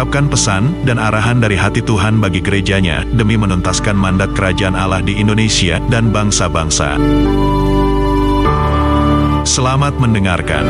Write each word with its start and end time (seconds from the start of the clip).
mengungkapkan 0.00 0.32
pesan 0.32 0.64
dan 0.88 0.96
arahan 0.96 1.44
dari 1.44 1.60
hati 1.60 1.84
Tuhan 1.84 2.24
bagi 2.24 2.40
gerejanya 2.40 3.04
demi 3.04 3.36
menuntaskan 3.36 3.92
mandat 3.92 4.32
kerajaan 4.32 4.72
Allah 4.72 5.04
di 5.04 5.20
Indonesia 5.20 5.76
dan 5.92 6.08
bangsa-bangsa. 6.08 6.96
Selamat 9.44 10.00
mendengarkan. 10.00 10.64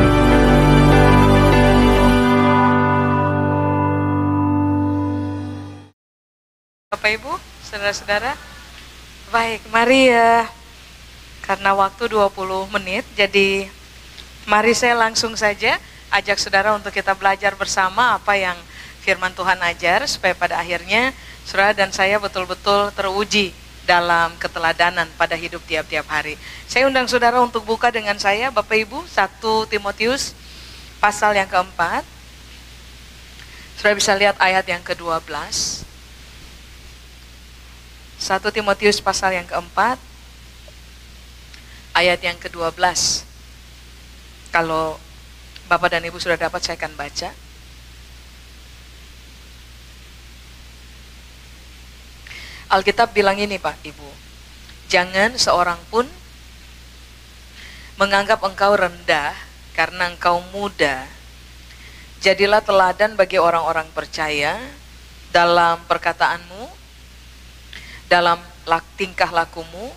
Bapak 6.91 7.11
Ibu, 7.15 7.31
saudara-saudara, 7.71 8.35
baik, 9.31 9.63
mari 9.71 10.11
ya, 10.11 10.43
karena 11.47 11.71
waktu 11.71 12.11
20 12.11 12.67
menit, 12.67 13.07
jadi 13.15 13.71
mari 14.43 14.75
saya 14.75 14.99
langsung 14.99 15.39
saja 15.39 15.79
ajak 16.11 16.35
saudara 16.35 16.75
untuk 16.75 16.91
kita 16.91 17.15
belajar 17.15 17.55
bersama 17.55 18.19
apa 18.19 18.35
yang 18.35 18.59
firman 19.01 19.33
Tuhan 19.33 19.57
ajar, 19.65 20.05
supaya 20.05 20.37
pada 20.37 20.61
akhirnya 20.61 21.11
saudara 21.43 21.73
dan 21.73 21.89
saya 21.89 22.21
betul-betul 22.21 22.93
teruji 22.93 23.49
dalam 23.83 24.37
keteladanan 24.37 25.09
pada 25.17 25.33
hidup 25.33 25.59
tiap-tiap 25.65 26.05
hari. 26.05 26.37
Saya 26.69 26.85
undang 26.85 27.09
saudara 27.09 27.41
untuk 27.41 27.65
buka 27.65 27.89
dengan 27.89 28.15
saya, 28.21 28.53
Bapak 28.53 28.77
Ibu, 28.87 29.03
1 29.09 29.41
Timotius 29.67 30.37
pasal 31.01 31.33
yang 31.33 31.49
keempat. 31.49 32.05
Saudara 33.75 33.97
bisa 33.97 34.13
lihat 34.13 34.37
ayat 34.37 34.63
yang 34.69 34.85
ke-12. 34.85 35.25
1 38.21 38.37
Timotius 38.53 39.01
pasal 39.01 39.33
yang 39.33 39.49
keempat, 39.49 39.97
ayat 41.97 42.21
yang 42.21 42.37
ke-12. 42.37 42.77
Kalau 44.53 45.01
Bapak 45.65 45.89
dan 45.89 46.05
Ibu 46.05 46.21
sudah 46.21 46.37
dapat, 46.37 46.61
saya 46.61 46.77
akan 46.77 46.93
baca. 46.93 47.33
Alkitab 52.71 53.11
bilang 53.11 53.35
ini 53.35 53.59
Pak, 53.59 53.83
Ibu. 53.83 54.09
Jangan 54.87 55.35
seorang 55.35 55.75
pun 55.91 56.07
menganggap 57.99 58.39
engkau 58.47 58.79
rendah 58.79 59.35
karena 59.75 60.07
engkau 60.07 60.39
muda. 60.55 61.03
Jadilah 62.23 62.63
teladan 62.63 63.19
bagi 63.19 63.35
orang-orang 63.43 63.91
percaya 63.91 64.55
dalam 65.35 65.83
perkataanmu, 65.83 66.63
dalam 68.07 68.39
tingkah 68.95 69.35
lakumu, 69.35 69.91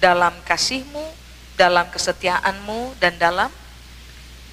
dalam 0.00 0.32
kasihmu, 0.48 1.04
dalam 1.60 1.92
kesetiaanmu, 1.92 2.96
dan 3.04 3.20
dalam 3.20 3.52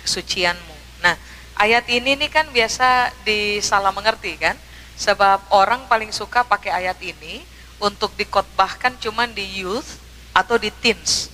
kesucianmu. 0.03 0.75
Nah, 1.07 1.15
ayat 1.55 1.87
ini 1.87 2.19
nih 2.19 2.27
kan 2.27 2.51
biasa 2.51 3.15
disalah 3.23 3.95
mengerti 3.95 4.35
kan? 4.35 4.59
Sebab 4.99 5.55
orang 5.55 5.87
paling 5.87 6.11
suka 6.11 6.43
pakai 6.43 6.75
ayat 6.83 6.99
ini 6.99 7.47
untuk 7.81 8.13
dikotbahkan 8.15 8.95
cuman 9.01 9.33
di 9.33 9.65
youth 9.65 9.97
atau 10.31 10.55
di 10.55 10.69
teens. 10.69 11.27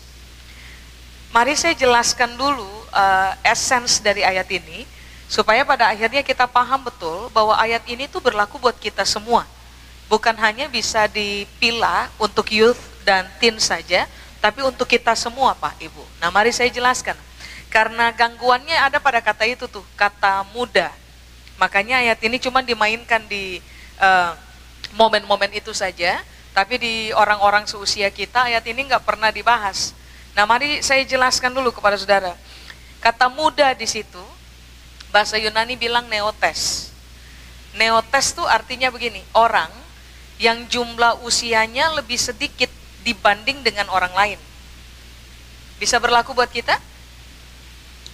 Mari 1.36 1.54
saya 1.60 1.76
jelaskan 1.76 2.34
dulu 2.40 2.66
uh, 2.96 3.32
essence 3.44 4.00
dari 4.00 4.24
ayat 4.24 4.48
ini 4.50 4.88
supaya 5.28 5.68
pada 5.68 5.92
akhirnya 5.92 6.24
kita 6.24 6.48
paham 6.48 6.88
betul 6.88 7.28
bahwa 7.36 7.54
ayat 7.60 7.84
ini 7.86 8.08
tuh 8.08 8.24
berlaku 8.24 8.58
buat 8.58 8.80
kita 8.80 9.04
semua 9.04 9.44
bukan 10.08 10.36
hanya 10.40 10.72
bisa 10.72 11.06
dipilah 11.12 12.08
untuk 12.18 12.48
youth 12.52 12.80
dan 13.04 13.28
teen 13.40 13.60
saja, 13.60 14.08
tapi 14.40 14.64
untuk 14.64 14.88
kita 14.88 15.16
semua 15.16 15.56
Pak 15.56 15.80
Ibu. 15.80 16.04
Nah 16.24 16.32
mari 16.32 16.52
saya 16.52 16.72
jelaskan. 16.72 17.16
Karena 17.68 18.16
gangguannya 18.16 18.80
ada 18.80 18.98
pada 18.98 19.20
kata 19.20 19.44
itu 19.44 19.68
tuh, 19.68 19.84
kata 20.00 20.48
muda. 20.56 20.88
Makanya 21.60 22.00
ayat 22.00 22.20
ini 22.24 22.40
cuma 22.40 22.64
dimainkan 22.64 23.20
di 23.28 23.60
eh, 24.00 24.32
momen-momen 24.96 25.52
uh, 25.52 25.60
itu 25.60 25.76
saja, 25.76 26.24
tapi 26.58 26.82
di 26.82 27.14
orang-orang 27.14 27.70
seusia 27.70 28.10
kita 28.10 28.50
ayat 28.50 28.66
ini 28.66 28.90
nggak 28.90 29.06
pernah 29.06 29.30
dibahas. 29.30 29.94
Nah 30.34 30.50
mari 30.50 30.82
saya 30.82 31.06
jelaskan 31.06 31.54
dulu 31.54 31.70
kepada 31.70 31.94
saudara. 32.02 32.34
Kata 32.98 33.30
muda 33.30 33.78
di 33.78 33.86
situ, 33.86 34.18
bahasa 35.14 35.38
Yunani 35.38 35.78
bilang 35.78 36.10
neotes. 36.10 36.90
Neotes 37.78 38.34
tuh 38.34 38.50
artinya 38.50 38.90
begini, 38.90 39.22
orang 39.38 39.70
yang 40.42 40.66
jumlah 40.66 41.22
usianya 41.22 41.94
lebih 41.94 42.18
sedikit 42.18 42.74
dibanding 43.06 43.62
dengan 43.62 43.86
orang 43.94 44.18
lain. 44.18 44.42
Bisa 45.78 46.02
berlaku 46.02 46.34
buat 46.34 46.50
kita? 46.50 46.74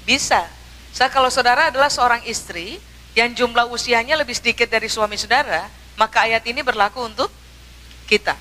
Bisa. 0.03 0.51
Saya 0.91 1.07
kalau 1.07 1.31
saudara 1.31 1.71
adalah 1.71 1.87
seorang 1.87 2.27
istri 2.27 2.75
yang 3.15 3.31
jumlah 3.31 3.71
usianya 3.71 4.19
lebih 4.19 4.35
sedikit 4.35 4.67
dari 4.67 4.91
suami 4.91 5.15
saudara, 5.15 5.71
maka 5.95 6.27
ayat 6.27 6.43
ini 6.43 6.59
berlaku 6.59 7.07
untuk 7.07 7.31
kita. 8.13 8.37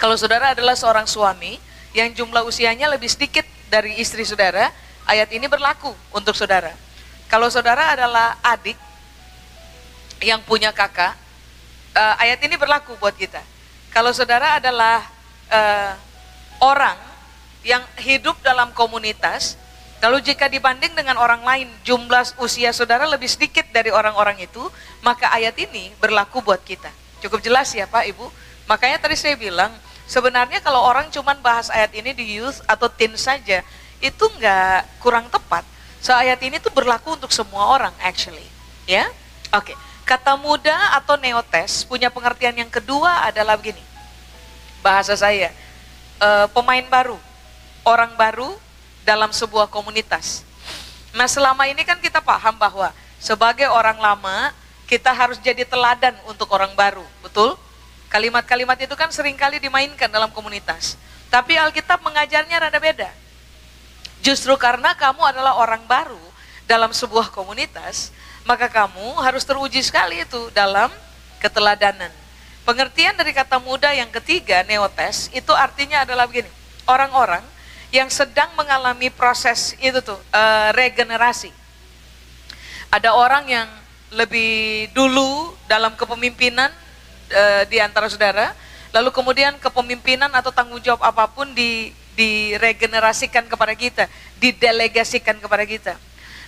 Kalau 0.00 0.16
saudara 0.16 0.56
adalah 0.56 0.72
seorang 0.72 1.04
suami 1.04 1.60
yang 1.92 2.08
jumlah 2.16 2.40
usianya 2.48 2.88
lebih 2.88 3.12
sedikit 3.12 3.44
dari 3.68 4.00
istri 4.00 4.24
saudara, 4.24 4.72
ayat 5.04 5.28
ini 5.36 5.44
berlaku 5.44 5.92
untuk 6.16 6.32
saudara. 6.32 6.72
Kalau 7.28 7.52
saudara 7.52 7.92
adalah 7.92 8.40
adik 8.40 8.80
yang 10.24 10.40
punya 10.48 10.72
kakak, 10.72 11.12
uh, 11.92 12.14
ayat 12.16 12.40
ini 12.40 12.56
berlaku 12.56 12.96
buat 12.96 13.12
kita. 13.12 13.44
Kalau 13.92 14.16
saudara 14.16 14.56
adalah 14.56 15.04
uh, 15.52 15.92
orang 16.64 16.96
yang 17.60 17.84
hidup 18.00 18.40
dalam 18.40 18.72
komunitas, 18.72 19.60
lalu 20.00 20.24
jika 20.24 20.48
dibanding 20.48 20.96
dengan 20.96 21.20
orang 21.20 21.44
lain 21.44 21.68
jumlah 21.84 22.40
usia 22.40 22.72
saudara 22.72 23.04
lebih 23.04 23.28
sedikit 23.28 23.68
dari 23.68 23.92
orang-orang 23.92 24.40
itu, 24.40 24.64
maka 25.04 25.28
ayat 25.36 25.58
ini 25.60 25.92
berlaku 26.00 26.40
buat 26.40 26.64
kita. 26.64 26.88
Cukup 27.20 27.44
jelas 27.44 27.68
ya 27.74 27.84
Pak 27.84 28.08
Ibu? 28.14 28.47
Makanya 28.68 29.00
tadi 29.00 29.16
saya 29.16 29.34
bilang, 29.34 29.72
sebenarnya 30.04 30.60
kalau 30.60 30.84
orang 30.84 31.08
cuma 31.08 31.32
bahas 31.40 31.72
ayat 31.72 31.90
ini 31.96 32.12
di 32.12 32.36
youth 32.38 32.60
atau 32.68 32.86
teen 32.92 33.16
saja, 33.16 33.64
itu 33.98 34.24
nggak 34.38 35.00
kurang 35.00 35.26
tepat. 35.32 35.64
So 35.98 36.14
ayat 36.14 36.38
ini 36.44 36.62
tuh 36.62 36.70
berlaku 36.70 37.16
untuk 37.18 37.32
semua 37.34 37.74
orang 37.74 37.94
actually. 38.04 38.44
Ya? 38.84 39.08
Oke. 39.50 39.72
Okay. 39.72 39.76
Kata 40.08 40.40
muda 40.40 40.72
atau 40.96 41.20
neotes 41.20 41.84
punya 41.84 42.08
pengertian 42.08 42.56
yang 42.56 42.72
kedua 42.72 43.28
adalah 43.28 43.60
begini. 43.60 43.84
Bahasa 44.80 45.12
saya, 45.12 45.52
e, 46.16 46.28
pemain 46.56 46.80
baru, 46.88 47.20
orang 47.84 48.16
baru 48.16 48.56
dalam 49.04 49.28
sebuah 49.28 49.68
komunitas. 49.68 50.48
Nah 51.12 51.28
selama 51.28 51.68
ini 51.68 51.84
kan 51.84 52.00
kita 52.00 52.24
paham 52.24 52.56
bahwa 52.56 52.88
sebagai 53.20 53.68
orang 53.68 54.00
lama 54.00 54.56
kita 54.88 55.12
harus 55.12 55.36
jadi 55.44 55.68
teladan 55.68 56.16
untuk 56.24 56.48
orang 56.56 56.72
baru, 56.72 57.04
betul? 57.20 57.60
Kalimat-kalimat 58.08 58.80
itu 58.80 58.94
kan 58.96 59.12
sering 59.12 59.36
kali 59.36 59.60
dimainkan 59.60 60.08
dalam 60.08 60.32
komunitas. 60.32 60.96
Tapi 61.28 61.60
Alkitab 61.60 62.00
mengajarnya 62.00 62.56
rada 62.56 62.80
beda. 62.80 63.12
Justru 64.24 64.56
karena 64.56 64.96
kamu 64.96 65.20
adalah 65.28 65.60
orang 65.60 65.84
baru 65.84 66.18
dalam 66.64 66.92
sebuah 66.92 67.28
komunitas, 67.32 68.10
maka 68.48 68.68
kamu 68.68 69.20
harus 69.20 69.44
teruji 69.44 69.84
sekali 69.84 70.24
itu 70.24 70.48
dalam 70.56 70.88
keteladanan. 71.40 72.12
Pengertian 72.64 73.16
dari 73.16 73.32
kata 73.32 73.60
muda 73.60 73.92
yang 73.92 74.12
ketiga, 74.12 74.64
neotes, 74.64 75.32
itu 75.32 75.52
artinya 75.56 76.04
adalah 76.04 76.28
begini, 76.28 76.48
orang-orang 76.84 77.40
yang 77.88 78.12
sedang 78.12 78.52
mengalami 78.52 79.08
proses 79.08 79.72
itu 79.80 80.04
tuh, 80.04 80.20
uh, 80.32 80.68
regenerasi. 80.76 81.48
Ada 82.92 83.16
orang 83.16 83.48
yang 83.48 83.68
lebih 84.12 84.88
dulu 84.92 85.56
dalam 85.68 85.96
kepemimpinan 85.96 86.72
uh, 87.32 87.62
di 87.68 87.78
antara 87.78 88.08
saudara, 88.08 88.56
lalu 88.92 89.12
kemudian 89.12 89.56
kepemimpinan 89.60 90.32
atau 90.32 90.52
tanggung 90.52 90.80
jawab 90.80 91.04
apa 91.04 91.28
pun 91.28 91.52
di 91.52 91.92
diregenerasikan 92.18 93.46
kepada 93.46 93.78
kita, 93.78 94.04
didelegasikan 94.42 95.38
kepada 95.38 95.62
kita. 95.62 95.94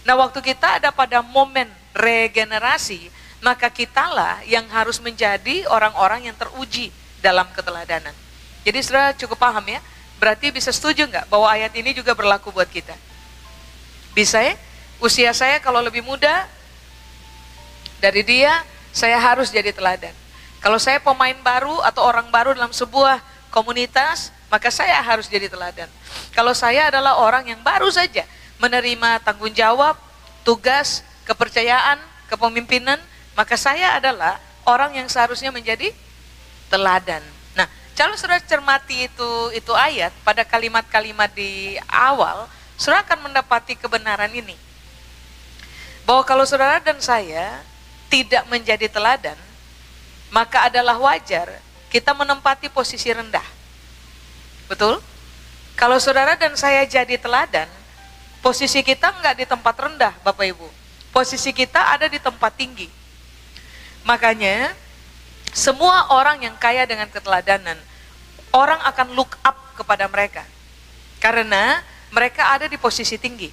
Nah, 0.02 0.18
waktu 0.18 0.42
kita 0.42 0.82
ada 0.82 0.90
pada 0.90 1.22
momen 1.22 1.70
regenerasi, 1.94 3.06
maka 3.38 3.70
kitalah 3.70 4.42
yang 4.50 4.66
harus 4.74 4.98
menjadi 4.98 5.70
orang-orang 5.70 6.26
yang 6.26 6.34
teruji 6.34 6.90
dalam 7.22 7.46
keteladanan. 7.54 8.12
Jadi 8.66 8.78
sudah 8.82 9.14
cukup 9.14 9.38
paham 9.38 9.64
ya? 9.70 9.80
Berarti 10.20 10.52
bisa 10.52 10.68
setuju 10.68 11.08
nggak 11.08 11.32
bahwa 11.32 11.48
ayat 11.48 11.72
ini 11.72 11.96
juga 11.96 12.12
berlaku 12.12 12.52
buat 12.52 12.68
kita? 12.68 12.92
Bisa 14.12 14.42
ya? 14.42 14.58
Usia 15.00 15.32
saya 15.32 15.62
kalau 15.64 15.80
lebih 15.80 16.04
muda 16.04 16.44
dari 18.04 18.20
dia, 18.20 18.52
saya 18.92 19.16
harus 19.16 19.48
jadi 19.48 19.72
teladan. 19.72 20.12
Kalau 20.60 20.76
saya 20.76 21.00
pemain 21.00 21.36
baru 21.40 21.80
atau 21.88 22.04
orang 22.04 22.28
baru 22.28 22.52
dalam 22.52 22.72
sebuah 22.72 23.24
komunitas, 23.48 24.28
maka 24.52 24.68
saya 24.68 25.00
harus 25.00 25.24
jadi 25.24 25.48
teladan. 25.48 25.88
Kalau 26.36 26.52
saya 26.52 26.92
adalah 26.92 27.16
orang 27.16 27.48
yang 27.48 27.60
baru 27.64 27.88
saja 27.88 28.28
menerima 28.60 29.24
tanggung 29.24 29.56
jawab, 29.56 29.96
tugas, 30.44 31.00
kepercayaan, 31.24 31.96
kepemimpinan, 32.28 33.00
maka 33.32 33.56
saya 33.56 33.96
adalah 33.96 34.36
orang 34.68 35.00
yang 35.00 35.08
seharusnya 35.08 35.48
menjadi 35.48 35.96
teladan. 36.68 37.24
Nah, 37.56 37.64
kalau 37.96 38.12
saudara 38.20 38.44
cermati 38.44 39.08
itu 39.08 39.30
itu 39.56 39.72
ayat 39.72 40.12
pada 40.20 40.44
kalimat-kalimat 40.44 41.32
di 41.32 41.80
awal, 41.88 42.44
saudara 42.76 43.00
akan 43.08 43.32
mendapati 43.32 43.80
kebenaran 43.80 44.30
ini. 44.30 44.54
Bahwa 46.04 46.20
kalau 46.28 46.44
saudara 46.44 46.84
dan 46.84 47.00
saya 47.00 47.64
tidak 48.12 48.44
menjadi 48.52 48.92
teladan, 48.92 49.38
maka 50.30 50.70
adalah 50.70 50.96
wajar 50.98 51.58
kita 51.90 52.14
menempati 52.14 52.70
posisi 52.70 53.10
rendah. 53.10 53.44
Betul? 54.70 55.02
Kalau 55.74 55.98
saudara 55.98 56.38
dan 56.38 56.54
saya 56.54 56.86
jadi 56.86 57.18
teladan, 57.18 57.66
posisi 58.38 58.80
kita 58.86 59.10
enggak 59.10 59.42
di 59.42 59.44
tempat 59.44 59.74
rendah, 59.74 60.14
Bapak 60.22 60.46
Ibu. 60.46 60.68
Posisi 61.10 61.50
kita 61.50 61.90
ada 61.90 62.06
di 62.06 62.22
tempat 62.22 62.54
tinggi. 62.54 62.86
Makanya, 64.06 64.70
semua 65.50 66.14
orang 66.14 66.46
yang 66.46 66.54
kaya 66.54 66.86
dengan 66.86 67.10
keteladanan, 67.10 67.74
orang 68.54 68.78
akan 68.86 69.18
look 69.18 69.34
up 69.42 69.58
kepada 69.74 70.06
mereka. 70.06 70.46
Karena 71.18 71.82
mereka 72.14 72.54
ada 72.54 72.70
di 72.70 72.78
posisi 72.78 73.18
tinggi. 73.18 73.50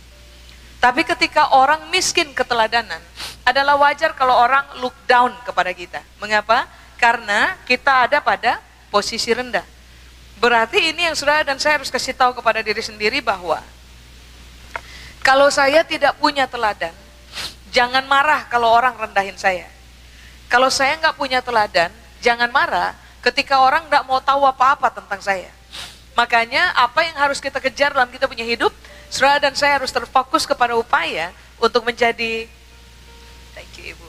Tapi 0.88 1.04
ketika 1.04 1.52
orang 1.52 1.92
miskin 1.92 2.32
keteladanan, 2.32 3.04
adalah 3.44 3.76
wajar 3.76 4.16
kalau 4.16 4.40
orang 4.40 4.64
look 4.80 4.96
down 5.04 5.36
kepada 5.44 5.76
kita. 5.76 6.00
Mengapa? 6.24 6.64
Karena 6.96 7.60
kita 7.68 8.08
ada 8.08 8.24
pada 8.24 8.64
posisi 8.88 9.36
rendah. 9.36 9.68
Berarti 10.40 10.96
ini 10.96 11.04
yang 11.04 11.12
sudah 11.12 11.44
dan 11.44 11.60
saya 11.60 11.76
harus 11.76 11.92
kasih 11.92 12.16
tahu 12.16 12.40
kepada 12.40 12.64
diri 12.64 12.80
sendiri 12.80 13.20
bahwa 13.20 13.60
kalau 15.20 15.52
saya 15.52 15.84
tidak 15.84 16.16
punya 16.24 16.48
teladan, 16.48 16.96
jangan 17.68 18.08
marah 18.08 18.48
kalau 18.48 18.72
orang 18.72 18.96
rendahin 18.96 19.36
saya. 19.36 19.68
Kalau 20.48 20.72
saya 20.72 20.96
nggak 21.04 21.20
punya 21.20 21.44
teladan, 21.44 21.92
jangan 22.24 22.48
marah 22.48 22.96
ketika 23.28 23.60
orang 23.60 23.92
nggak 23.92 24.08
mau 24.08 24.24
tahu 24.24 24.48
apa-apa 24.48 24.88
tentang 24.96 25.20
saya. 25.20 25.52
Makanya 26.16 26.80
apa 26.80 27.04
yang 27.04 27.20
harus 27.20 27.44
kita 27.44 27.60
kejar 27.60 27.92
dalam 27.92 28.08
kita 28.08 28.24
punya 28.24 28.48
hidup 28.48 28.72
Saudara 29.08 29.40
dan 29.40 29.54
saya 29.56 29.80
harus 29.80 29.92
terfokus 29.92 30.44
kepada 30.44 30.76
upaya 30.76 31.32
untuk 31.58 31.88
menjadi 31.88 32.46
thank 33.56 33.72
you 33.80 33.96
Ibu, 33.96 34.08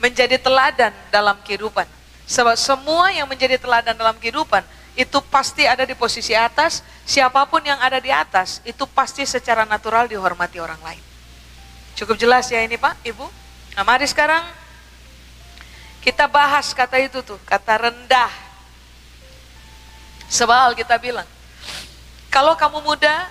menjadi 0.00 0.40
teladan 0.40 0.90
dalam 1.12 1.36
kehidupan. 1.44 1.86
Sebab 2.28 2.56
semua 2.60 3.08
yang 3.12 3.24
menjadi 3.28 3.56
teladan 3.56 3.96
dalam 3.96 4.16
kehidupan 4.20 4.60
itu 4.98 5.18
pasti 5.30 5.62
ada 5.62 5.86
di 5.86 5.94
posisi 5.94 6.34
atas, 6.34 6.82
siapa 7.06 7.46
pun 7.46 7.62
yang 7.62 7.78
ada 7.78 8.02
di 8.02 8.10
atas 8.10 8.58
itu 8.66 8.82
pasti 8.90 9.22
secara 9.22 9.62
natural 9.62 10.10
dihormati 10.10 10.58
orang 10.58 10.80
lain. 10.82 11.00
Cukup 11.94 12.18
jelas 12.18 12.50
ya 12.50 12.60
ini 12.60 12.74
Pak, 12.74 13.06
Ibu? 13.06 13.26
Nah 13.78 13.84
mari 13.86 14.10
sekarang 14.10 14.42
kita 16.02 16.26
bahas 16.26 16.74
kata 16.74 16.98
itu 16.98 17.22
tuh, 17.22 17.38
kata 17.46 17.78
rendah. 17.78 18.32
Sebab 20.28 20.76
kita 20.76 20.98
bilang, 21.00 21.26
kalau 22.28 22.58
kamu 22.58 22.84
muda, 22.84 23.30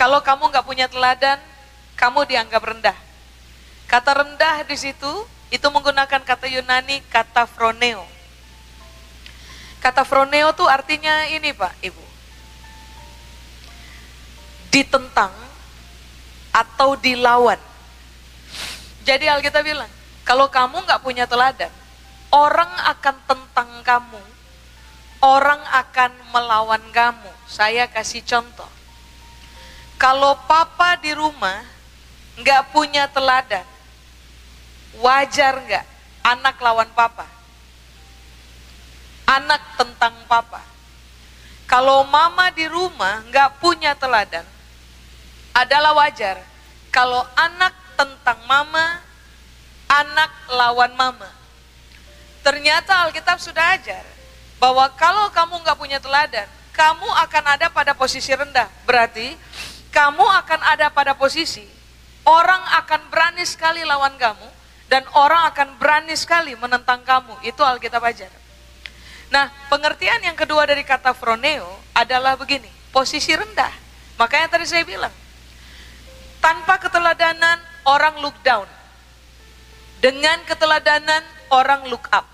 kalau 0.00 0.24
kamu 0.24 0.48
nggak 0.48 0.64
punya 0.64 0.88
teladan, 0.88 1.36
kamu 1.92 2.24
dianggap 2.24 2.64
rendah. 2.64 2.96
Kata 3.84 4.16
rendah 4.16 4.64
di 4.64 4.72
situ 4.72 5.12
itu 5.52 5.66
menggunakan 5.68 6.24
kata 6.24 6.48
Yunani 6.48 7.04
kata 7.12 7.44
froneo. 7.44 8.08
Kata 9.84 10.00
froneo 10.08 10.56
tuh 10.56 10.72
artinya 10.72 11.28
ini 11.28 11.52
Pak, 11.52 11.84
Ibu. 11.84 12.04
Ditentang 14.72 15.36
atau 16.48 16.96
dilawan. 16.96 17.60
Jadi 19.04 19.28
Alkitab 19.28 19.60
bilang, 19.60 19.92
kalau 20.24 20.48
kamu 20.48 20.80
nggak 20.80 21.04
punya 21.04 21.28
teladan, 21.28 21.72
orang 22.32 22.72
akan 22.88 23.16
tentang 23.28 23.68
kamu, 23.84 24.22
orang 25.20 25.60
akan 25.76 26.12
melawan 26.32 26.84
kamu. 26.88 27.28
Saya 27.44 27.84
kasih 27.84 28.24
contoh 28.24 28.79
kalau 30.00 30.32
papa 30.48 30.96
di 30.96 31.12
rumah 31.12 31.60
nggak 32.40 32.72
punya 32.72 33.04
teladan, 33.12 33.68
wajar 34.96 35.60
nggak 35.60 35.84
anak 36.24 36.56
lawan 36.56 36.88
papa? 36.96 37.28
Anak 39.28 39.60
tentang 39.76 40.16
papa. 40.24 40.64
Kalau 41.68 42.08
mama 42.08 42.48
di 42.48 42.64
rumah 42.64 43.20
nggak 43.28 43.60
punya 43.60 43.92
teladan, 43.92 44.48
adalah 45.52 45.92
wajar. 45.92 46.40
Kalau 46.88 47.20
anak 47.36 47.76
tentang 47.94 48.40
mama, 48.48 49.04
anak 49.84 50.32
lawan 50.48 50.96
mama. 50.96 51.28
Ternyata 52.40 53.04
Alkitab 53.04 53.36
sudah 53.36 53.76
ajar 53.76 54.02
bahwa 54.56 54.88
kalau 54.96 55.28
kamu 55.28 55.60
nggak 55.60 55.78
punya 55.78 56.00
teladan, 56.00 56.48
kamu 56.72 57.04
akan 57.04 57.44
ada 57.52 57.68
pada 57.68 57.92
posisi 57.92 58.32
rendah. 58.32 58.66
Berarti 58.88 59.36
kamu 59.90 60.22
akan 60.22 60.60
ada 60.64 60.90
pada 60.94 61.14
posisi 61.18 61.66
orang 62.26 62.62
akan 62.84 63.00
berani 63.10 63.44
sekali 63.46 63.82
lawan 63.82 64.14
kamu 64.14 64.48
dan 64.90 65.06
orang 65.14 65.46
akan 65.54 65.78
berani 65.78 66.14
sekali 66.18 66.58
menentang 66.58 67.00
kamu. 67.06 67.46
Itu 67.46 67.62
Alkitab 67.62 68.02
ajar. 68.02 68.30
Nah, 69.30 69.46
pengertian 69.70 70.18
yang 70.26 70.34
kedua 70.34 70.66
dari 70.66 70.82
kata 70.82 71.14
froneo 71.14 71.78
adalah 71.94 72.34
begini, 72.34 72.66
posisi 72.90 73.30
rendah. 73.30 73.70
Makanya 74.18 74.58
tadi 74.58 74.66
saya 74.66 74.82
bilang, 74.82 75.14
tanpa 76.42 76.82
keteladanan 76.82 77.62
orang 77.86 78.18
look 78.18 78.34
down. 78.42 78.66
Dengan 80.02 80.42
keteladanan 80.48 81.22
orang 81.54 81.86
look 81.86 82.10
up. 82.10 82.26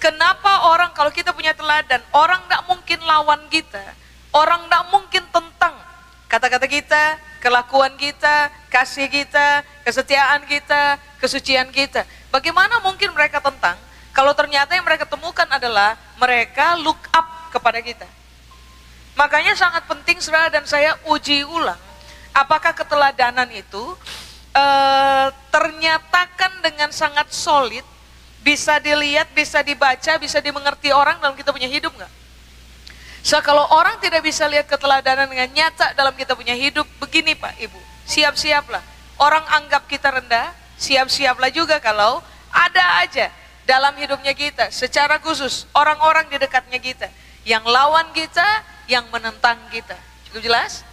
Kenapa 0.00 0.72
orang 0.72 0.96
kalau 0.96 1.12
kita 1.12 1.36
punya 1.36 1.52
teladan, 1.52 2.00
orang 2.16 2.40
tidak 2.48 2.62
mungkin 2.64 2.98
lawan 3.04 3.42
kita, 3.52 3.84
orang 4.32 4.64
tidak 4.64 4.84
mungkin 4.88 5.24
tentang 5.28 5.74
kata-kata 6.28 6.66
kita, 6.66 7.04
kelakuan 7.40 7.94
kita, 8.00 8.50
kasih 8.72 9.06
kita, 9.08 9.62
kesetiaan 9.84 10.44
kita, 10.48 10.98
kesucian 11.20 11.68
kita. 11.70 12.08
Bagaimana 12.32 12.80
mungkin 12.82 13.12
mereka 13.12 13.38
tentang 13.38 13.76
kalau 14.14 14.32
ternyata 14.32 14.74
yang 14.74 14.86
mereka 14.86 15.06
temukan 15.06 15.46
adalah 15.50 15.98
mereka 16.16 16.78
look 16.78 17.00
up 17.10 17.50
kepada 17.50 17.82
kita. 17.82 18.06
Makanya 19.14 19.54
sangat 19.54 19.86
penting 19.86 20.18
saudara 20.18 20.50
dan 20.50 20.66
saya 20.66 20.98
uji 21.06 21.46
ulang 21.46 21.78
apakah 22.34 22.74
keteladanan 22.74 23.46
itu 23.54 23.94
e, 24.50 24.64
ternyatakan 25.54 26.58
dengan 26.60 26.90
sangat 26.90 27.30
solid 27.30 27.86
bisa 28.42 28.76
dilihat, 28.82 29.30
bisa 29.32 29.62
dibaca, 29.62 30.18
bisa 30.18 30.42
dimengerti 30.42 30.90
orang 30.90 31.16
dalam 31.22 31.38
kita 31.38 31.54
punya 31.54 31.70
hidup 31.70 31.94
nggak? 31.94 32.12
So 33.24 33.40
kalau 33.40 33.64
orang 33.72 33.96
tidak 34.04 34.20
bisa 34.20 34.44
lihat 34.44 34.68
keteladanan 34.68 35.24
dengan 35.24 35.48
nyata 35.48 35.96
dalam 35.96 36.12
kita 36.12 36.36
punya 36.36 36.52
hidup, 36.52 36.84
begini 37.00 37.32
Pak 37.32 37.56
Ibu, 37.56 37.80
siap-siaplah. 38.04 38.84
Orang 39.16 39.40
anggap 39.48 39.88
kita 39.88 40.12
rendah, 40.12 40.52
siap-siaplah 40.76 41.48
juga 41.48 41.80
kalau 41.80 42.20
ada 42.52 43.00
aja 43.00 43.32
dalam 43.64 43.96
hidupnya 43.96 44.36
kita, 44.36 44.68
secara 44.68 45.16
khusus 45.24 45.64
orang-orang 45.72 46.28
di 46.28 46.36
dekatnya 46.36 46.76
kita, 46.76 47.08
yang 47.48 47.64
lawan 47.64 48.12
kita, 48.12 48.44
yang 48.92 49.08
menentang 49.08 49.56
kita. 49.72 49.96
Cukup 50.28 50.44
jelas? 50.44 50.84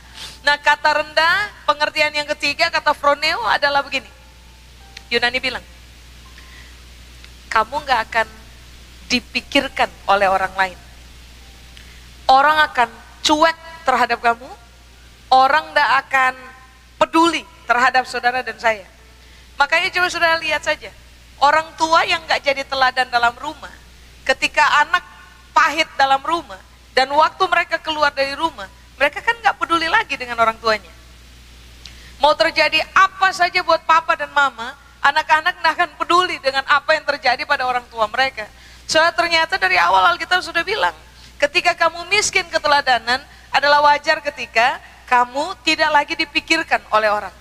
Nah 0.47 0.55
kata 0.55 1.03
rendah, 1.03 1.51
pengertian 1.67 2.15
yang 2.15 2.31
ketiga, 2.31 2.71
kata 2.71 2.95
froneo 2.95 3.43
adalah 3.43 3.83
begini. 3.83 4.07
Yunani 5.11 5.43
bilang, 5.43 5.65
kamu 7.51 7.75
gak 7.83 8.07
akan 8.07 8.27
dipikirkan 9.11 9.91
oleh 10.07 10.31
orang 10.31 10.55
lain 10.55 10.79
orang 12.31 12.57
akan 12.71 12.89
cuek 13.19 13.57
terhadap 13.83 14.19
kamu, 14.23 14.47
orang 15.35 15.65
tidak 15.75 15.91
akan 16.07 16.33
peduli 16.95 17.43
terhadap 17.67 18.07
saudara 18.07 18.39
dan 18.39 18.55
saya. 18.55 18.87
Makanya 19.59 19.91
coba 19.91 20.07
saudara 20.07 20.35
lihat 20.39 20.63
saja, 20.63 20.89
orang 21.43 21.67
tua 21.75 22.07
yang 22.07 22.23
nggak 22.23 22.39
jadi 22.39 22.63
teladan 22.63 23.11
dalam 23.11 23.35
rumah, 23.35 23.71
ketika 24.23 24.63
anak 24.87 25.03
pahit 25.51 25.87
dalam 25.99 26.23
rumah, 26.23 26.59
dan 26.95 27.11
waktu 27.11 27.43
mereka 27.51 27.77
keluar 27.83 28.15
dari 28.15 28.31
rumah, 28.33 28.71
mereka 28.95 29.19
kan 29.19 29.35
nggak 29.43 29.59
peduli 29.59 29.91
lagi 29.91 30.15
dengan 30.15 30.39
orang 30.39 30.55
tuanya. 30.57 30.89
Mau 32.21 32.31
terjadi 32.37 32.79
apa 32.93 33.33
saja 33.33 33.59
buat 33.65 33.81
papa 33.83 34.13
dan 34.15 34.29
mama, 34.31 34.77
anak-anak 35.01 35.57
nggak 35.59 35.73
akan 35.73 35.89
peduli 35.97 36.37
dengan 36.37 36.61
apa 36.69 36.93
yang 36.93 37.03
terjadi 37.03 37.43
pada 37.43 37.65
orang 37.65 37.83
tua 37.89 38.05
mereka. 38.07 38.45
Soalnya 38.85 39.13
ternyata 39.17 39.57
dari 39.57 39.75
awal 39.81 40.13
Alkitab 40.13 40.45
sudah 40.45 40.61
bilang, 40.61 40.93
Ketika 41.41 41.73
kamu 41.73 42.05
miskin 42.13 42.45
keteladanan 42.53 43.17
adalah 43.49 43.81
wajar 43.89 44.21
ketika 44.21 44.77
kamu 45.09 45.57
tidak 45.65 45.89
lagi 45.89 46.13
dipikirkan 46.13 46.85
oleh 46.93 47.09
orang. 47.09 47.33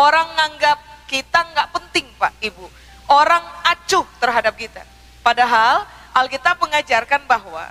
Orang 0.00 0.32
menganggap 0.32 0.80
kita 1.04 1.44
nggak 1.52 1.68
penting 1.76 2.08
Pak 2.16 2.32
Ibu. 2.40 2.64
Orang 3.12 3.44
acuh 3.68 4.08
terhadap 4.16 4.56
kita. 4.56 4.80
Padahal 5.20 5.84
Alkitab 6.16 6.56
mengajarkan 6.56 7.28
bahwa 7.28 7.68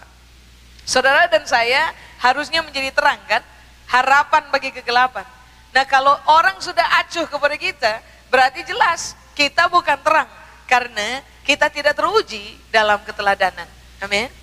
saudara 0.85 1.25
dan 1.25 1.41
saya 1.49 1.89
harusnya 2.21 2.61
menjadi 2.61 2.93
terang 2.93 3.17
kan? 3.25 3.41
Harapan 3.89 4.53
bagi 4.53 4.69
kegelapan. 4.69 5.25
Nah 5.73 5.89
kalau 5.89 6.13
orang 6.29 6.61
sudah 6.61 6.85
acuh 7.01 7.25
kepada 7.25 7.57
kita, 7.57 7.93
berarti 8.29 8.61
jelas 8.61 9.17
kita 9.33 9.65
bukan 9.73 9.97
terang. 10.05 10.29
Karena 10.69 11.25
kita 11.41 11.67
tidak 11.73 11.97
teruji 11.97 12.61
dalam 12.69 13.01
keteladanan. 13.01 13.65
Amin. 13.99 14.42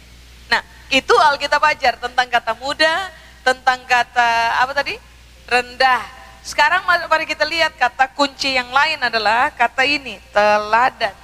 Itu 0.90 1.14
Alkitab 1.14 1.62
ajar 1.62 1.94
tentang 2.02 2.26
kata 2.26 2.58
muda, 2.58 3.14
tentang 3.46 3.78
kata 3.86 4.58
apa 4.58 4.74
tadi? 4.74 4.98
Rendah. 5.46 6.02
Sekarang 6.42 6.82
mari 6.84 7.30
kita 7.30 7.46
lihat 7.46 7.78
kata 7.78 8.10
kunci 8.10 8.58
yang 8.58 8.68
lain 8.74 8.98
adalah 8.98 9.54
kata 9.54 9.86
ini, 9.86 10.18
teladan. 10.34 11.14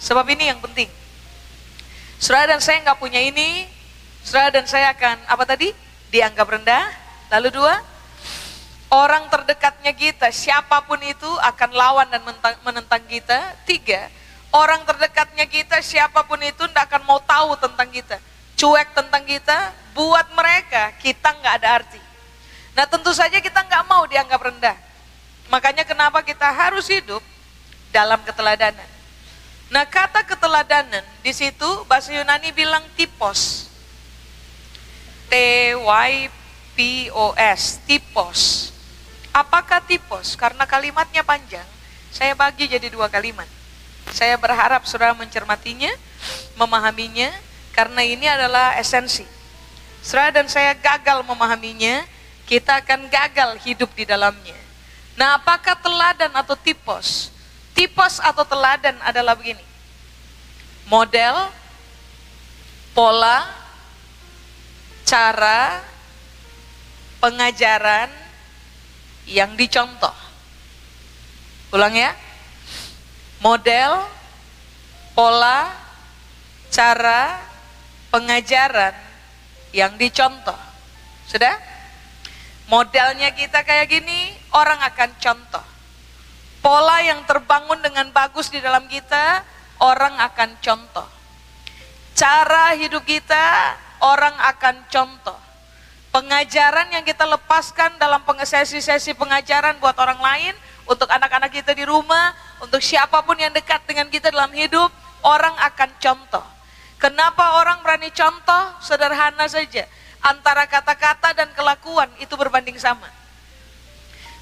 Sebab 0.00 0.24
ini 0.32 0.48
yang 0.48 0.58
penting. 0.58 0.88
Saudara 2.16 2.54
dan 2.56 2.62
saya 2.62 2.80
nggak 2.86 2.98
punya 3.02 3.18
ini, 3.18 3.66
saudara 4.22 4.50
dan 4.56 4.66
saya 4.66 4.94
akan 4.94 5.26
apa 5.26 5.44
tadi? 5.46 5.74
Dianggap 6.10 6.48
rendah. 6.48 6.86
Lalu 7.34 7.48
dua, 7.54 7.74
orang 8.90 9.30
terdekatnya 9.30 9.94
kita, 9.94 10.28
siapa 10.34 10.84
pun 10.86 11.00
itu 11.02 11.26
akan 11.26 11.70
lawan 11.70 12.08
dan 12.10 12.22
menentang 12.62 13.02
kita. 13.06 13.56
Tiga, 13.66 14.10
orang 14.52 14.84
terdekatnya 14.84 15.48
kita, 15.48 15.80
siapa 15.80 16.28
pun 16.28 16.38
itu 16.44 16.66
tidak 16.68 16.90
akan 16.92 17.02
mau 17.08 17.21
tahu 17.42 17.58
tentang 17.58 17.90
kita. 17.90 18.16
Cuek 18.54 18.94
tentang 18.94 19.26
kita, 19.26 19.74
buat 19.90 20.30
mereka 20.38 20.94
kita 21.02 21.34
nggak 21.42 21.54
ada 21.58 21.68
arti. 21.82 21.98
Nah 22.78 22.86
tentu 22.86 23.10
saja 23.10 23.42
kita 23.42 23.66
nggak 23.66 23.82
mau 23.90 24.06
dianggap 24.06 24.38
rendah. 24.38 24.78
Makanya 25.50 25.82
kenapa 25.82 26.22
kita 26.22 26.46
harus 26.46 26.86
hidup 26.86 27.18
dalam 27.90 28.22
keteladanan. 28.22 28.86
Nah 29.74 29.82
kata 29.82 30.22
keteladanan 30.22 31.02
di 31.26 31.34
situ 31.34 31.66
bahasa 31.90 32.14
Yunani 32.14 32.54
bilang 32.54 32.86
tipos. 32.94 33.66
T 35.26 35.34
Y 35.82 36.30
P 36.78 37.10
O 37.10 37.34
S, 37.34 37.82
tipos. 37.82 38.70
Apakah 39.34 39.82
tipos? 39.82 40.38
Karena 40.38 40.68
kalimatnya 40.68 41.24
panjang, 41.24 41.64
saya 42.12 42.36
bagi 42.36 42.68
jadi 42.68 42.92
dua 42.92 43.08
kalimat. 43.08 43.48
Saya 44.12 44.36
berharap 44.36 44.84
saudara 44.84 45.16
mencermatinya, 45.16 45.88
memahaminya, 46.56 47.32
karena 47.72 48.00
ini 48.04 48.26
adalah 48.28 48.76
esensi. 48.76 49.24
Saudara 50.02 50.42
dan 50.42 50.50
saya 50.50 50.74
gagal 50.74 51.22
memahaminya, 51.22 52.04
kita 52.44 52.82
akan 52.82 53.06
gagal 53.08 53.56
hidup 53.62 53.88
di 53.94 54.04
dalamnya. 54.04 54.58
Nah, 55.14 55.38
apakah 55.38 55.78
teladan 55.78 56.32
atau 56.34 56.58
tipos? 56.58 57.30
Tipos 57.72 58.18
atau 58.18 58.44
teladan 58.44 58.98
adalah 59.00 59.38
begini. 59.38 59.62
Model, 60.90 61.48
pola, 62.92 63.46
cara, 65.06 65.80
pengajaran, 67.22 68.10
yang 69.26 69.54
dicontoh. 69.54 70.14
Ulang 71.72 71.94
ya. 71.94 72.12
Model, 73.42 74.06
pola, 75.14 75.70
cara, 76.72 77.38
pengajaran 78.08 78.96
yang 79.76 79.94
dicontoh. 80.00 80.56
Sudah? 81.28 81.54
Modelnya 82.72 83.36
kita 83.36 83.62
kayak 83.62 83.92
gini, 83.92 84.32
orang 84.56 84.80
akan 84.80 85.10
contoh. 85.20 85.64
Pola 86.64 87.04
yang 87.04 87.20
terbangun 87.28 87.84
dengan 87.84 88.08
bagus 88.10 88.48
di 88.48 88.64
dalam 88.64 88.88
kita, 88.88 89.44
orang 89.84 90.16
akan 90.16 90.56
contoh. 90.64 91.06
Cara 92.16 92.72
hidup 92.72 93.04
kita, 93.04 93.76
orang 94.00 94.32
akan 94.56 94.88
contoh 94.88 95.42
pengajaran 96.12 96.92
yang 96.92 97.02
kita 97.02 97.24
lepaskan 97.24 97.96
dalam 97.96 98.20
sesi-sesi 98.44 99.16
pengajaran 99.16 99.80
buat 99.80 99.96
orang 99.96 100.20
lain, 100.20 100.54
untuk 100.84 101.08
anak-anak 101.08 101.48
kita 101.50 101.72
di 101.72 101.88
rumah, 101.88 102.36
untuk 102.60 102.84
siapa 102.84 103.24
pun 103.24 103.34
yang 103.40 103.50
dekat 103.50 103.80
dengan 103.88 104.12
kita 104.12 104.28
dalam 104.28 104.52
hidup, 104.52 104.92
orang 105.24 105.56
akan 105.72 105.90
contoh. 105.96 106.44
Kenapa 107.02 107.58
orang 107.58 107.82
berani 107.82 108.14
contoh? 108.14 108.78
Sederhana 108.78 109.50
saja. 109.50 109.90
Antara 110.22 110.70
kata-kata 110.70 111.34
dan 111.34 111.50
kelakuan 111.50 112.06
itu 112.22 112.30
berbanding 112.38 112.78
sama. 112.78 113.10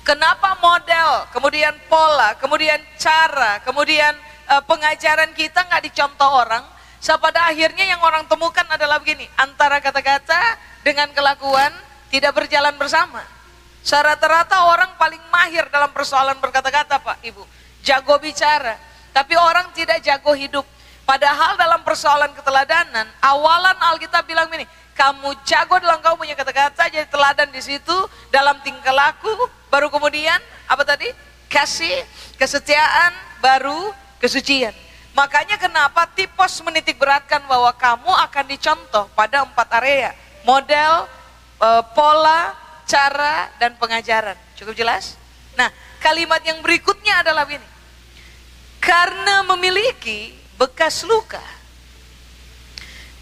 Kenapa 0.04 0.60
model, 0.60 1.24
kemudian 1.32 1.72
pola, 1.88 2.36
kemudian 2.36 2.76
cara, 3.00 3.64
kemudian 3.64 4.12
uh, 4.52 4.60
pengajaran 4.68 5.32
kita 5.32 5.64
nggak 5.72 5.88
dicontoh 5.88 6.28
orang? 6.28 6.60
So 7.00 7.16
pada 7.16 7.48
akhirnya 7.48 7.96
yang 7.96 8.00
orang 8.04 8.28
temukan 8.28 8.68
adalah 8.68 9.00
begini, 9.00 9.24
antara 9.40 9.80
kata-kata 9.80 10.60
dengan 10.84 11.08
kelakuan 11.16 11.72
tidak 12.12 12.36
berjalan 12.36 12.76
bersama. 12.76 13.24
Rata-rata 13.80 14.68
orang 14.68 15.00
paling 15.00 15.20
mahir 15.32 15.64
dalam 15.72 15.88
persoalan 15.96 16.36
berkata-kata 16.36 17.00
Pak 17.00 17.24
Ibu. 17.24 17.40
Jago 17.80 18.20
bicara. 18.20 18.76
Tapi 19.16 19.32
orang 19.40 19.72
tidak 19.72 20.04
jago 20.04 20.36
hidup. 20.36 20.68
Padahal 21.10 21.58
dalam 21.58 21.82
persoalan 21.82 22.30
keteladanan, 22.38 23.02
awalan 23.18 23.74
Alkitab 23.82 24.30
bilang 24.30 24.46
ini, 24.54 24.62
kamu 24.94 25.42
jago 25.42 25.82
dalam 25.82 25.98
kamu 25.98 26.22
punya 26.22 26.38
kata-kata, 26.38 26.86
jadi 26.86 27.02
teladan 27.10 27.50
di 27.50 27.58
situ, 27.58 27.96
dalam 28.30 28.54
tingkah 28.62 28.94
laku, 28.94 29.26
baru 29.74 29.90
kemudian, 29.90 30.38
apa 30.70 30.86
tadi? 30.86 31.10
Kasih, 31.50 32.06
kesetiaan, 32.38 33.10
baru 33.42 33.90
kesucian. 34.22 34.70
Makanya 35.10 35.58
kenapa 35.58 36.06
tipos 36.14 36.62
menitik 36.62 36.94
beratkan 36.94 37.42
bahwa 37.50 37.74
kamu 37.74 38.06
akan 38.30 38.44
dicontoh 38.46 39.10
pada 39.18 39.42
empat 39.42 39.66
area 39.82 40.14
model, 40.46 41.10
uh, 41.58 41.82
pola, 41.90 42.54
cara, 42.86 43.50
dan 43.58 43.74
pengajaran. 43.82 44.38
Cukup 44.54 44.78
jelas? 44.78 45.18
Nah, 45.58 45.74
kalimat 45.98 46.38
yang 46.46 46.62
berikutnya 46.62 47.26
adalah 47.26 47.50
ini. 47.50 47.66
Karena 48.78 49.42
memiliki 49.42 50.38
bekas 50.60 51.08
luka. 51.08 51.40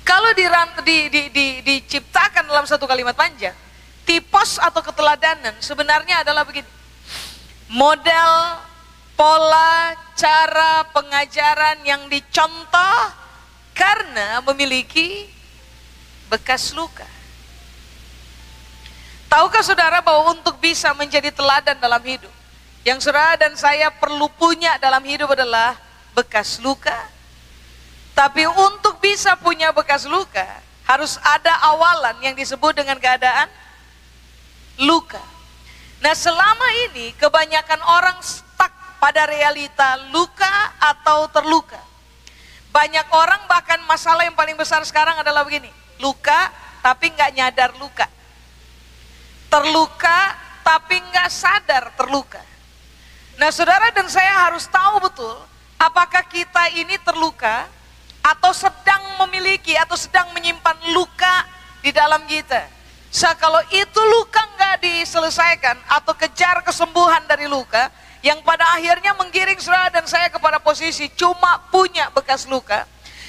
Kalau 0.03 0.35
di, 0.35 0.43
di, 0.83 0.99
di, 1.07 1.23
di, 1.31 1.47
diciptakan 1.63 2.51
dalam 2.51 2.67
satu 2.67 2.91
kalimat 2.91 3.15
panjang, 3.15 3.55
tipos 4.03 4.59
atau 4.59 4.83
keteladanan 4.83 5.55
sebenarnya 5.63 6.27
adalah 6.27 6.43
begini. 6.43 6.67
Model, 7.71 8.59
pola, 9.15 9.95
cara 10.19 10.83
pengajaran 10.91 11.85
yang 11.87 12.11
dicontoh 12.11 12.99
karena 13.77 14.43
memiliki 14.43 15.29
bekas 16.33 16.73
luka. 16.73 17.07
Tahukah 19.29 19.61
saudara 19.61 20.01
bahwa 20.01 20.33
untuk 20.33 20.57
bisa 20.57 20.89
menjadi 20.97 21.29
teladan 21.29 21.77
dalam 21.77 22.01
hidup, 22.01 22.33
yang 22.81 22.97
saudara 22.97 23.37
dan 23.37 23.53
saya 23.61 23.93
perlu 23.93 24.33
punya 24.33 24.81
dalam 24.81 25.05
hidup 25.05 25.37
adalah 25.37 25.77
bekas 26.17 26.57
luka. 26.65 27.18
Tapi 28.19 28.51
untuk 28.51 28.99
bisa 28.99 29.39
punya 29.39 29.71
bekas 29.71 30.03
luka, 30.11 30.43
harus 30.91 31.15
ada 31.23 31.55
awalan 31.71 32.19
yang 32.19 32.35
disebut 32.35 32.75
dengan 32.75 32.99
keadaan 32.99 33.47
luka. 34.83 35.23
Nah 36.03 36.19
selama 36.19 36.67
ini 36.91 37.15
kebanyakan 37.15 37.79
orang 37.79 38.19
stuck 38.19 38.75
pada 38.99 39.23
realita 39.31 40.11
luka 40.11 40.51
atau 40.83 41.31
terluka. 41.31 41.79
Banyak 42.75 43.07
orang 43.15 43.47
bahkan 43.47 43.79
masalah 43.87 44.27
yang 44.27 44.35
paling 44.35 44.59
besar 44.59 44.83
sekarang 44.83 45.15
adalah 45.23 45.47
begini 45.47 45.71
luka 46.03 46.51
tapi 46.83 47.15
nggak 47.15 47.39
nyadar 47.39 47.71
luka. 47.79 48.11
Terluka 49.47 50.35
tapi 50.67 50.99
nggak 51.07 51.31
sadar 51.31 51.95
terluka. 51.95 52.43
Nah 53.39 53.55
saudara 53.55 53.95
dan 53.95 54.11
saya 54.11 54.51
harus 54.51 54.67
tahu 54.67 55.07
betul 55.07 55.39
apakah 55.79 56.27
kita 56.27 56.75
ini 56.75 56.99
terluka 56.99 57.78
atau 58.23 58.53
sedang 58.53 59.03
memiliki 59.27 59.75
atau 59.79 59.97
sedang 59.97 60.29
menyimpan 60.35 60.77
luka 60.93 61.47
di 61.83 61.91
dalam 61.95 62.25
kita. 62.29 62.67
So, 63.09 63.25
kalau 63.41 63.65
itu 63.73 64.01
luka 64.21 64.43
nggak 64.57 64.85
diselesaikan 64.85 65.77
atau 65.89 66.13
kejar 66.13 66.61
kesembuhan 66.61 67.25
dari 67.25 67.49
luka, 67.49 67.89
yang 68.21 68.43
pada 68.43 68.67
akhirnya 68.75 69.15
menggiring 69.15 69.57
saudara 69.63 69.89
dan 69.89 70.05
saya 70.05 70.29
kepada 70.29 70.59
posisi 70.59 71.09
cuma 71.15 71.63
punya 71.71 72.11
bekas 72.13 72.45
luka, 72.45 72.85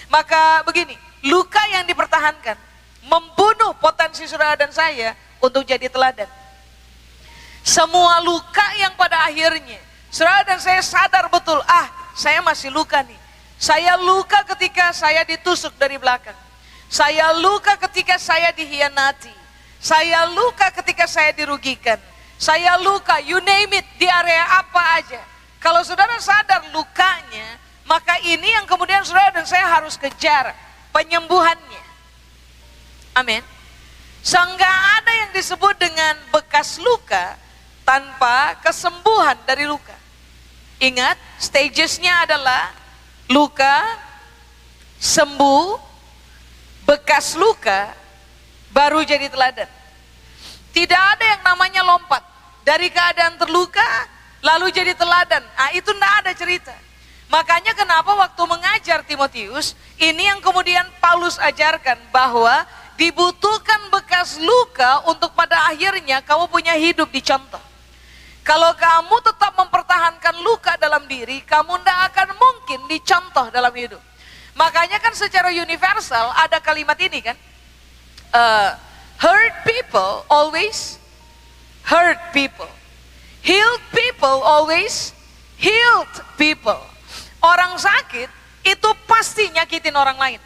maka 0.10 0.66
begini, 0.66 0.98
luka 1.24 1.62
yang 1.70 1.86
dipertahankan 1.86 2.58
membunuh 3.06 3.78
potensi 3.78 4.26
saudara 4.26 4.58
dan 4.58 4.74
saya 4.74 5.14
untuk 5.40 5.64
jadi 5.64 5.88
teladan. 5.88 6.28
Semua 7.64 8.20
luka 8.24 8.66
yang 8.82 8.96
pada 8.98 9.30
akhirnya 9.30 9.80
saudara 10.10 10.42
dan 10.48 10.60
saya 10.60 10.82
sadar 10.82 11.30
betul, 11.30 11.62
ah 11.70 11.88
saya 12.18 12.42
masih 12.42 12.74
luka 12.74 13.00
nih. 13.06 13.19
Saya 13.60 14.00
luka 14.00 14.48
ketika 14.56 14.96
saya 14.96 15.28
ditusuk 15.28 15.76
dari 15.76 16.00
belakang. 16.00 16.36
Saya 16.88 17.36
luka 17.36 17.76
ketika 17.76 18.16
saya 18.16 18.56
dihianati. 18.56 19.36
Saya 19.84 20.32
luka 20.32 20.72
ketika 20.72 21.04
saya 21.12 21.36
dirugikan. 21.36 22.00
Saya 22.40 22.80
luka, 22.80 23.20
you 23.20 23.36
name 23.44 23.76
it, 23.76 23.84
di 24.00 24.08
area 24.08 24.64
apa 24.64 25.04
aja. 25.04 25.20
Kalau 25.60 25.84
saudara 25.84 26.16
sadar 26.24 26.72
lukanya, 26.72 27.60
maka 27.84 28.16
ini 28.24 28.48
yang 28.48 28.64
kemudian 28.64 29.04
saudara 29.04 29.36
dan 29.36 29.44
saya 29.44 29.68
harus 29.68 30.00
kejar 30.00 30.56
penyembuhannya. 30.96 31.84
Amin. 33.20 33.44
Sehingga 34.24 34.72
ada 35.04 35.12
yang 35.12 35.32
disebut 35.36 35.76
dengan 35.76 36.16
bekas 36.32 36.80
luka 36.80 37.36
tanpa 37.84 38.56
kesembuhan 38.64 39.36
dari 39.44 39.68
luka. 39.68 39.96
Ingat, 40.80 41.20
stagesnya 41.44 42.24
adalah 42.24 42.72
luka, 43.30 43.86
sembuh, 44.98 45.78
bekas 46.84 47.38
luka, 47.38 47.94
baru 48.74 49.06
jadi 49.06 49.30
teladan. 49.30 49.70
Tidak 50.74 51.02
ada 51.18 51.26
yang 51.38 51.42
namanya 51.46 51.82
lompat 51.86 52.26
dari 52.66 52.90
keadaan 52.90 53.38
terluka 53.38 53.86
lalu 54.42 54.74
jadi 54.74 54.98
teladan. 54.98 55.46
Ah 55.54 55.70
itu 55.78 55.94
tidak 55.94 56.14
ada 56.26 56.32
cerita. 56.34 56.76
Makanya 57.30 57.78
kenapa 57.78 58.10
waktu 58.18 58.42
mengajar 58.50 59.06
Timotius, 59.06 59.78
ini 60.02 60.26
yang 60.26 60.42
kemudian 60.42 60.82
Paulus 60.98 61.38
ajarkan 61.38 62.02
bahwa 62.10 62.66
dibutuhkan 62.98 63.94
bekas 63.94 64.42
luka 64.42 65.06
untuk 65.06 65.38
pada 65.38 65.70
akhirnya 65.70 66.26
kamu 66.26 66.50
punya 66.50 66.74
hidup 66.74 67.06
dicontoh. 67.14 67.69
Kalau 68.50 68.74
kamu 68.74 69.22
tetap 69.22 69.54
mempertahankan 69.54 70.42
luka 70.42 70.74
dalam 70.82 71.06
diri, 71.06 71.46
kamu 71.46 71.86
tidak 71.86 72.00
akan 72.10 72.30
mungkin 72.34 72.80
dicontoh 72.90 73.46
dalam 73.54 73.70
hidup. 73.70 74.02
Makanya 74.58 74.98
kan 74.98 75.14
secara 75.14 75.54
universal 75.54 76.34
ada 76.34 76.58
kalimat 76.58 76.98
ini 76.98 77.22
kan, 77.22 77.38
uh, 78.34 78.74
hurt 79.22 79.54
people 79.70 80.26
always 80.34 80.98
hurt 81.86 82.18
people, 82.34 82.66
healed 83.46 83.86
people 83.94 84.42
always 84.42 85.14
healed 85.62 86.10
people. 86.34 86.82
Orang 87.46 87.78
sakit 87.78 88.34
itu 88.66 88.90
pasti 89.06 89.46
nyakitin 89.54 89.94
orang 89.94 90.18
lain. 90.18 90.42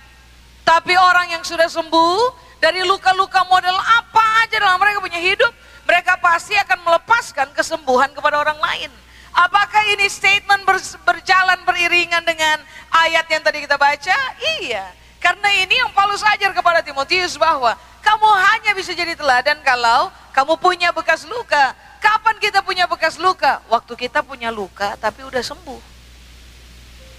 Tapi 0.67 0.91
orang 1.00 1.39
yang 1.39 1.43
sudah 1.48 1.72
sembuh 1.72 2.19
dari 2.60 2.83
luka-luka 2.83 3.48
model 3.48 3.79
apa 3.79 4.43
aja 4.43 4.60
dalam 4.60 4.75
mereka 4.75 5.00
punya 5.00 5.24
hidup, 5.24 5.55
mereka 5.83 6.15
pasti 6.19 6.55
akan 6.55 6.79
melepaskan 6.83 7.51
kesembuhan 7.51 8.11
kepada 8.15 8.39
orang 8.39 8.59
lain. 8.59 8.91
Apakah 9.33 9.81
ini 9.89 10.05
statement 10.07 10.61
ber, 10.63 10.77
berjalan 11.03 11.57
beriringan 11.65 12.21
dengan 12.21 12.61
ayat 12.93 13.25
yang 13.27 13.41
tadi 13.41 13.65
kita 13.65 13.75
baca? 13.75 14.17
Iya. 14.61 14.85
Karena 15.17 15.49
ini 15.57 15.79
yang 15.79 15.89
Paulus 15.95 16.21
ajar 16.21 16.53
kepada 16.53 16.85
Timotius 16.85 17.39
bahwa 17.39 17.73
kamu 18.03 18.29
hanya 18.29 18.71
bisa 18.77 18.91
jadi 18.93 19.15
teladan 19.17 19.57
kalau 19.65 20.13
kamu 20.35 20.59
punya 20.59 20.93
bekas 20.93 21.25
luka. 21.25 21.73
Kapan 22.03 22.35
kita 22.37 22.59
punya 22.61 22.85
bekas 22.85 23.15
luka? 23.15 23.63
Waktu 23.71 23.95
kita 23.95 24.21
punya 24.21 24.51
luka 24.51 24.99
tapi 24.99 25.23
udah 25.23 25.39
sembuh. 25.39 25.81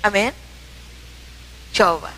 Amin. 0.04 0.30
Coba. 1.72 2.12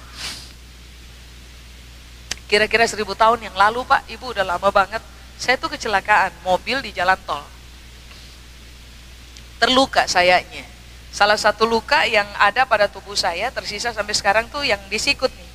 Kira-kira 2.46 2.86
seribu 2.86 3.14
tahun 3.14 3.46
yang 3.46 3.56
lalu 3.58 3.82
Pak, 3.86 4.06
Ibu 4.06 4.34
udah 4.34 4.44
lama 4.44 4.68
banget. 4.70 5.15
Saya 5.36 5.60
tuh 5.60 5.72
kecelakaan, 5.72 6.32
mobil 6.42 6.80
di 6.80 6.90
jalan 6.96 7.16
tol. 7.28 7.44
Terluka 9.60 10.08
sayanya. 10.08 10.64
Salah 11.12 11.40
satu 11.40 11.64
luka 11.64 12.04
yang 12.04 12.28
ada 12.36 12.68
pada 12.68 12.88
tubuh 12.92 13.16
saya 13.16 13.48
tersisa 13.48 13.92
sampai 13.92 14.12
sekarang 14.12 14.52
tuh 14.52 14.64
yang 14.64 14.80
disikut 14.92 15.32
nih. 15.32 15.50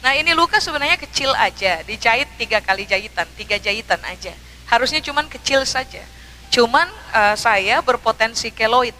Nah 0.00 0.12
ini 0.16 0.32
luka 0.32 0.56
sebenarnya 0.56 0.96
kecil 0.96 1.32
aja, 1.36 1.84
dijahit 1.84 2.28
tiga 2.40 2.64
kali 2.64 2.88
jahitan, 2.88 3.28
tiga 3.36 3.60
jahitan 3.60 4.00
aja. 4.08 4.32
Harusnya 4.68 5.04
cuman 5.04 5.28
kecil 5.28 5.68
saja. 5.68 6.00
Cuman 6.48 6.88
uh, 7.12 7.36
saya 7.36 7.84
berpotensi 7.84 8.48
keloid 8.48 8.96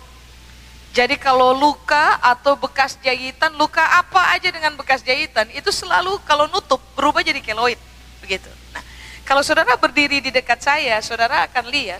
jadi 0.97 1.21
kalau 1.21 1.53
luka 1.53 2.17
atau 2.25 2.57
bekas 2.57 2.97
jahitan, 3.05 3.53
luka 3.61 3.85
apa 3.85 4.33
aja 4.33 4.49
dengan 4.49 4.73
bekas 4.81 5.05
jahitan, 5.05 5.45
itu 5.53 5.69
selalu 5.69 6.17
kalau 6.25 6.49
nutup 6.49 6.81
berubah 6.97 7.21
jadi 7.21 7.37
keloid. 7.45 7.77
Begitu. 8.25 8.49
Kalau 9.27 9.43
saudara 9.43 9.75
berdiri 9.75 10.23
di 10.23 10.31
dekat 10.31 10.63
saya, 10.63 11.03
saudara 11.03 11.43
akan 11.51 11.67
lihat 11.67 11.99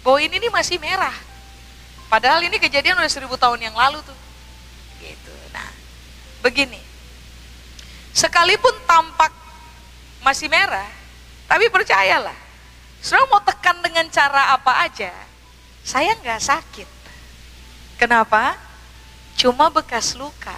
bahwa 0.00 0.16
ini, 0.16 0.40
ini 0.40 0.48
masih 0.48 0.80
merah. 0.80 1.12
Padahal 2.08 2.40
ini 2.40 2.56
kejadian 2.56 2.96
udah 2.96 3.12
seribu 3.12 3.36
tahun 3.36 3.68
yang 3.68 3.76
lalu 3.76 4.00
tuh. 4.00 4.16
Gitu. 5.04 5.34
Nah, 5.52 5.68
begini. 6.40 6.80
Sekalipun 8.16 8.72
tampak 8.88 9.28
masih 10.24 10.48
merah, 10.48 10.88
tapi 11.44 11.68
percayalah, 11.68 12.36
saudara 13.04 13.28
mau 13.28 13.44
tekan 13.44 13.76
dengan 13.84 14.08
cara 14.08 14.56
apa 14.56 14.88
aja, 14.88 15.12
saya 15.84 16.16
nggak 16.16 16.40
sakit. 16.40 16.88
Kenapa? 18.00 18.56
Cuma 19.36 19.68
bekas 19.68 20.16
luka. 20.16 20.56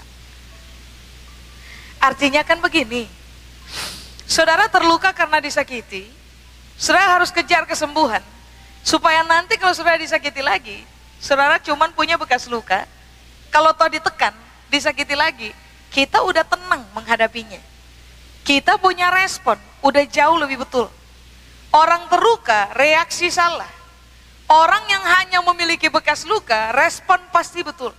Artinya 1.98 2.46
kan 2.46 2.62
begini. 2.62 3.10
Saudara 4.26 4.66
terluka 4.66 5.14
karena 5.14 5.38
disakiti, 5.38 6.10
saudara 6.74 7.16
harus 7.16 7.30
kejar 7.30 7.62
kesembuhan. 7.62 8.20
Supaya 8.82 9.22
nanti 9.22 9.58
kalau 9.58 9.74
saudara 9.74 9.98
disakiti 9.98 10.42
lagi, 10.42 10.82
saudara 11.22 11.58
cuma 11.62 11.86
punya 11.94 12.18
bekas 12.18 12.46
luka. 12.50 12.86
Kalau 13.50 13.70
toh 13.74 13.86
ditekan, 13.86 14.34
disakiti 14.70 15.14
lagi, 15.14 15.54
kita 15.90 16.22
udah 16.22 16.42
tenang 16.42 16.82
menghadapinya. 16.94 17.58
Kita 18.46 18.78
punya 18.78 19.10
respon, 19.10 19.58
udah 19.82 20.06
jauh 20.06 20.38
lebih 20.38 20.62
betul. 20.62 20.86
Orang 21.74 22.06
terluka, 22.06 22.70
reaksi 22.78 23.30
salah. 23.30 23.70
Orang 24.46 24.86
yang 24.86 25.02
hanya 25.02 25.42
memiliki 25.42 25.90
bekas 25.90 26.22
luka, 26.22 26.70
respon 26.70 27.18
pasti 27.34 27.66
betul. 27.66 27.90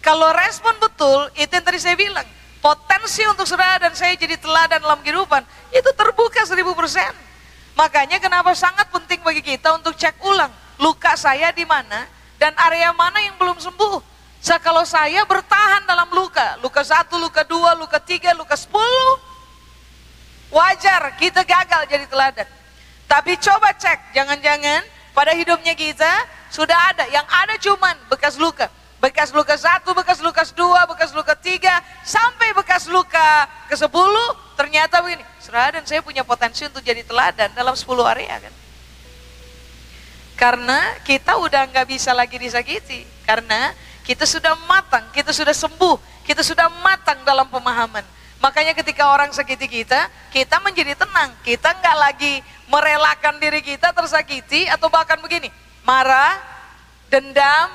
Kalau 0.00 0.32
respon 0.32 0.76
betul, 0.80 1.28
itu 1.36 1.52
yang 1.52 1.64
tadi 1.64 1.80
saya 1.80 1.96
bilang, 1.96 2.24
potensi 2.64 3.20
untuk 3.28 3.44
saudara 3.44 3.76
dan 3.76 3.92
saya 3.92 4.16
jadi 4.16 4.40
teladan 4.40 4.80
dalam 4.80 5.04
kehidupan, 5.04 5.44
itu 5.68 5.90
terbuka 5.92 6.48
seribu 6.48 6.72
persen. 6.72 7.12
Makanya 7.76 8.16
kenapa 8.16 8.56
sangat 8.56 8.88
penting 8.88 9.20
bagi 9.20 9.44
kita 9.44 9.76
untuk 9.76 9.92
cek 9.92 10.16
ulang, 10.24 10.48
luka 10.80 11.12
saya 11.12 11.52
di 11.52 11.68
mana, 11.68 12.08
dan 12.40 12.56
area 12.56 12.88
mana 12.96 13.20
yang 13.20 13.36
belum 13.36 13.60
sembuh. 13.60 14.00
So, 14.40 14.56
kalau 14.64 14.84
saya 14.88 15.28
bertahan 15.28 15.84
dalam 15.84 16.08
luka, 16.08 16.56
luka 16.64 16.80
satu, 16.80 17.20
luka 17.20 17.44
dua, 17.44 17.76
luka 17.76 18.00
tiga, 18.00 18.32
luka 18.32 18.56
sepuluh, 18.56 19.20
wajar 20.48 21.12
kita 21.20 21.44
gagal 21.44 21.84
jadi 21.84 22.08
teladan. 22.08 22.48
Tapi 23.04 23.36
coba 23.44 23.76
cek, 23.76 24.16
jangan-jangan 24.16 24.84
pada 25.12 25.36
hidupnya 25.36 25.76
kita 25.76 26.12
sudah 26.48 26.76
ada, 26.96 27.04
yang 27.12 27.28
ada 27.28 27.60
cuman 27.60 27.92
bekas 28.08 28.40
luka. 28.40 28.72
Bekas 29.04 29.36
luka 29.36 29.52
satu, 29.60 29.92
bekas 29.92 30.24
luka 30.24 30.48
dua, 30.56 30.63
luka 32.94 33.50
ke 33.66 33.74
sepuluh, 33.74 34.54
ternyata 34.54 35.02
begini. 35.02 35.26
Saudara 35.42 35.82
dan 35.82 35.84
saya 35.84 35.98
punya 35.98 36.22
potensi 36.22 36.62
untuk 36.62 36.86
jadi 36.86 37.02
teladan 37.02 37.50
dalam 37.50 37.74
sepuluh 37.74 38.06
area 38.06 38.38
kan. 38.38 38.54
Karena 40.38 40.98
kita 41.02 41.34
udah 41.42 41.66
nggak 41.74 41.86
bisa 41.90 42.14
lagi 42.14 42.38
disakiti. 42.38 43.02
Karena 43.26 43.74
kita 44.06 44.22
sudah 44.22 44.54
matang, 44.70 45.10
kita 45.10 45.34
sudah 45.34 45.56
sembuh, 45.56 46.22
kita 46.22 46.46
sudah 46.46 46.70
matang 46.86 47.18
dalam 47.26 47.50
pemahaman. 47.50 48.06
Makanya 48.38 48.76
ketika 48.76 49.08
orang 49.08 49.32
sakiti 49.32 49.64
kita, 49.64 50.12
kita 50.28 50.60
menjadi 50.60 50.92
tenang. 50.92 51.32
Kita 51.40 51.72
nggak 51.80 51.96
lagi 51.96 52.44
merelakan 52.68 53.40
diri 53.40 53.64
kita 53.64 53.96
tersakiti 53.96 54.68
atau 54.68 54.92
bahkan 54.92 55.16
begini, 55.24 55.48
marah, 55.88 56.36
dendam, 57.08 57.72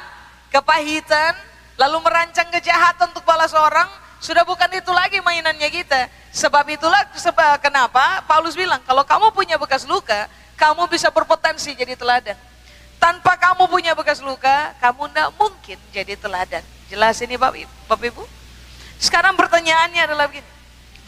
kepahitan, 0.53 1.33
lalu 1.73 1.97
merancang 2.05 2.53
kejahatan 2.53 3.09
untuk 3.09 3.25
balas 3.25 3.55
orang, 3.57 3.89
sudah 4.19 4.43
bukan 4.43 4.67
itu 4.75 4.91
lagi 4.91 5.23
mainannya 5.23 5.69
kita. 5.71 6.11
Sebab 6.29 6.67
itulah 6.69 7.01
sebab 7.15 7.57
kenapa 7.63 8.21
Paulus 8.27 8.53
bilang, 8.53 8.79
kalau 8.85 9.01
kamu 9.07 9.31
punya 9.33 9.55
bekas 9.55 9.87
luka, 9.87 10.27
kamu 10.59 10.85
bisa 10.91 11.09
berpotensi 11.09 11.73
jadi 11.73 11.95
teladan. 11.95 12.37
Tanpa 12.99 13.39
kamu 13.39 13.71
punya 13.71 13.95
bekas 13.95 14.19
luka, 14.19 14.75
kamu 14.83 15.07
tidak 15.09 15.29
mungkin 15.39 15.79
jadi 15.95 16.13
teladan. 16.19 16.63
Jelas 16.91 17.15
ini 17.23 17.39
Bapak 17.39 18.11
Ibu? 18.11 18.23
Sekarang 18.99 19.39
pertanyaannya 19.39 20.03
adalah 20.03 20.27
begini, 20.27 20.59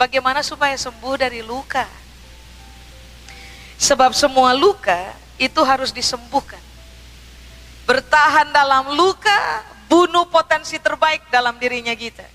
Bagaimana 0.02 0.42
supaya 0.42 0.74
sembuh 0.74 1.14
dari 1.14 1.46
luka? 1.46 1.86
Sebab 3.78 4.10
semua 4.10 4.50
luka 4.50 5.14
itu 5.38 5.62
harus 5.62 5.94
disembuhkan. 5.94 6.58
Bertahan 7.86 8.50
dalam 8.50 8.98
luka, 8.98 9.62
bunuh 9.86 10.26
potensi 10.26 10.74
terbaik 10.82 11.30
dalam 11.30 11.54
dirinya 11.54 11.94
kita. 11.94 12.26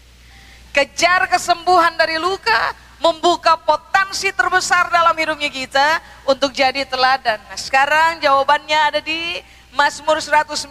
Kejar 0.77 1.25
kesembuhan 1.25 1.97
dari 1.97 2.21
luka, 2.21 2.77
membuka 3.01 3.57
potensi 3.57 4.29
terbesar 4.29 4.93
dalam 4.93 5.17
hidupnya 5.17 5.49
kita 5.49 5.97
untuk 6.29 6.53
jadi 6.53 6.85
teladan. 6.85 7.41
Nah, 7.49 7.57
sekarang 7.57 8.21
jawabannya 8.21 8.77
ada 8.93 9.01
di 9.01 9.41
Mazmur 9.73 10.21
119. 10.21 10.69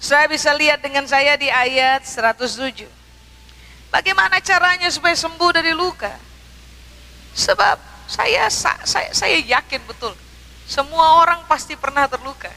Saya 0.00 0.24
bisa 0.24 0.56
lihat 0.56 0.80
dengan 0.80 1.04
saya 1.04 1.36
di 1.36 1.52
ayat 1.52 2.00
107. 2.00 2.88
Bagaimana 3.92 4.40
caranya 4.40 4.88
supaya 4.88 5.12
sembuh 5.12 5.52
dari 5.52 5.76
luka? 5.76 6.16
Sebab 7.36 7.76
saya 8.08 8.48
saya 8.48 9.12
saya 9.12 9.36
yakin 9.36 9.84
betul 9.84 10.16
semua 10.64 11.20
orang 11.20 11.44
pasti 11.44 11.76
pernah 11.76 12.08
terluka 12.08 12.52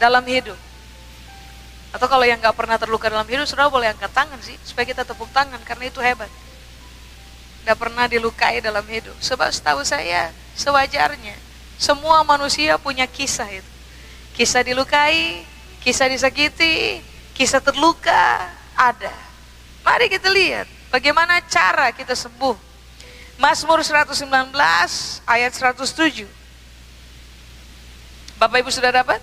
dalam 0.00 0.24
hidup. 0.24 0.67
Atau 1.88 2.04
kalau 2.04 2.24
yang 2.28 2.36
nggak 2.36 2.52
pernah 2.52 2.76
terluka 2.76 3.08
dalam 3.08 3.24
hidup, 3.24 3.48
saudara 3.48 3.72
boleh 3.72 3.88
angkat 3.88 4.12
tangan 4.12 4.36
sih 4.44 4.56
supaya 4.60 4.84
kita 4.84 5.08
tepuk 5.08 5.28
tangan 5.32 5.60
karena 5.64 5.88
itu 5.88 6.00
hebat. 6.04 6.28
tidak 7.64 7.84
pernah 7.84 8.08
dilukai 8.08 8.64
dalam 8.64 8.84
hidup. 8.88 9.12
Sebab 9.20 9.52
setahu 9.52 9.84
saya, 9.84 10.32
sewajarnya. 10.56 11.36
Semua 11.76 12.24
manusia 12.24 12.80
punya 12.80 13.04
kisah 13.04 13.48
itu. 13.52 13.72
Kisah 14.32 14.64
dilukai, 14.64 15.44
kisah 15.84 16.08
disakiti, 16.08 17.04
kisah 17.36 17.60
terluka, 17.60 18.48
ada. 18.72 19.12
Mari 19.84 20.08
kita 20.08 20.32
lihat 20.32 20.64
bagaimana 20.88 21.44
cara 21.44 21.92
kita 21.92 22.16
sembuh. 22.16 22.56
Mazmur 23.38 23.84
119 23.86 24.26
ayat 25.28 25.52
107. 25.54 26.26
Bapak 28.38 28.58
Ibu 28.62 28.70
sudah 28.70 28.90
dapat? 28.90 29.22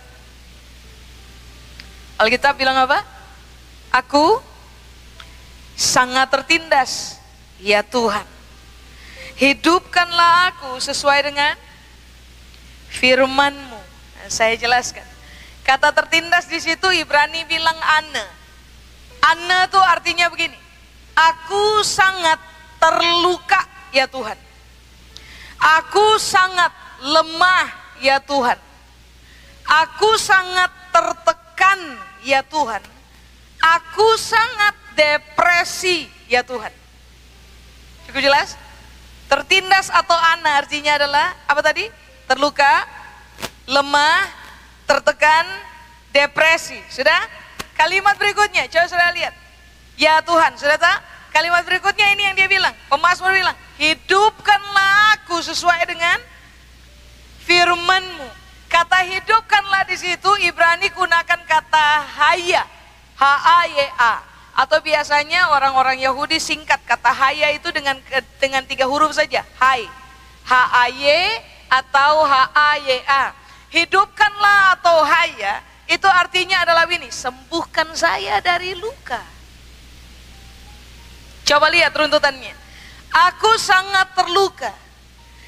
Alkitab 2.16 2.56
bilang 2.56 2.80
apa? 2.80 3.04
Aku 3.92 4.40
sangat 5.76 6.32
tertindas, 6.32 7.20
ya 7.60 7.84
Tuhan. 7.84 8.24
Hidupkanlah 9.36 10.56
aku 10.56 10.80
sesuai 10.80 11.28
dengan 11.28 11.60
firman-Mu. 12.88 13.82
Nah, 14.24 14.30
saya 14.32 14.56
jelaskan. 14.56 15.04
Kata 15.68 15.92
tertindas 15.92 16.48
di 16.48 16.64
situ 16.64 16.88
Ibrani 16.96 17.44
bilang 17.44 17.76
ane. 17.76 18.26
Ane 19.20 19.68
itu 19.68 19.80
artinya 19.84 20.32
begini. 20.32 20.56
Aku 21.16 21.84
sangat 21.84 22.40
terluka 22.80 23.60
ya 23.92 24.08
Tuhan. 24.08 24.40
Aku 25.60 26.16
sangat 26.16 26.72
lemah 27.04 27.68
ya 28.00 28.24
Tuhan. 28.24 28.56
Aku 29.66 30.16
sangat 30.16 30.72
tertekan 30.94 31.45
ya 32.26 32.42
Tuhan. 32.42 32.82
Aku 33.62 34.18
sangat 34.18 34.74
depresi 34.98 36.10
ya 36.26 36.42
Tuhan. 36.42 36.74
Cukup 38.10 38.22
jelas? 38.22 38.58
Tertindas 39.30 39.90
atau 39.90 40.18
ana 40.18 40.62
artinya 40.62 40.98
adalah 40.98 41.34
apa 41.46 41.62
tadi? 41.62 41.86
Terluka, 42.26 42.86
lemah, 43.70 44.26
tertekan, 44.90 45.46
depresi. 46.14 46.78
Sudah? 46.90 47.22
Kalimat 47.78 48.18
berikutnya, 48.18 48.66
coba 48.70 48.86
sudah 48.90 49.10
lihat. 49.14 49.34
Ya 49.96 50.22
Tuhan, 50.22 50.58
sudah 50.58 50.78
tak? 50.78 50.98
Kalimat 51.34 51.66
berikutnya 51.66 52.14
ini 52.14 52.30
yang 52.30 52.36
dia 52.38 52.48
bilang. 52.48 52.74
Pemasmur 52.88 53.34
bilang, 53.34 53.58
hidupkanlah 53.82 55.20
aku 55.20 55.42
sesuai 55.42 55.84
dengan 55.90 56.18
firmanmu. 57.44 58.45
Kata 58.76 59.08
hidupkanlah 59.08 59.88
di 59.88 59.96
situ 59.96 60.28
Ibrani 60.44 60.92
gunakan 60.92 61.40
kata 61.48 61.88
haya, 62.20 62.68
H-A-Y-A. 63.16 64.14
Atau 64.52 64.84
biasanya 64.84 65.56
orang-orang 65.56 65.96
Yahudi 66.04 66.44
singkat 66.44 66.84
kata 66.84 67.08
haya 67.08 67.56
itu 67.56 67.72
dengan 67.72 67.96
dengan 68.36 68.68
tiga 68.68 68.84
huruf 68.84 69.16
saja, 69.16 69.48
hai. 69.64 69.88
H-A-Y 70.44 71.08
atau 71.72 72.28
H-A-Y-A. 72.28 73.24
Hidupkanlah 73.72 74.76
atau 74.76 75.08
haya 75.08 75.64
itu 75.88 76.08
artinya 76.12 76.68
adalah 76.68 76.84
ini, 76.92 77.08
sembuhkan 77.08 77.96
saya 77.96 78.44
dari 78.44 78.76
luka. 78.76 79.24
Coba 81.48 81.72
lihat 81.72 81.96
runtutannya. 81.96 82.52
Aku 83.32 83.56
sangat 83.56 84.12
terluka. 84.20 84.76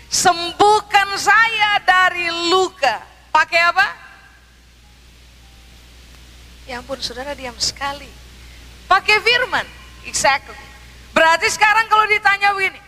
Sembuhkan 0.08 1.20
saya 1.20 1.84
dari 1.84 2.32
luka. 2.48 3.17
Pakai 3.38 3.62
apa? 3.70 3.88
Ya 6.66 6.82
ampun, 6.82 6.98
saudara 6.98 7.38
diam 7.38 7.54
sekali. 7.62 8.10
Pakai 8.90 9.22
firman. 9.22 9.62
Exactly. 10.10 10.58
Berarti 11.14 11.46
sekarang 11.54 11.86
kalau 11.86 12.10
ditanya 12.10 12.58
begini, 12.58 12.82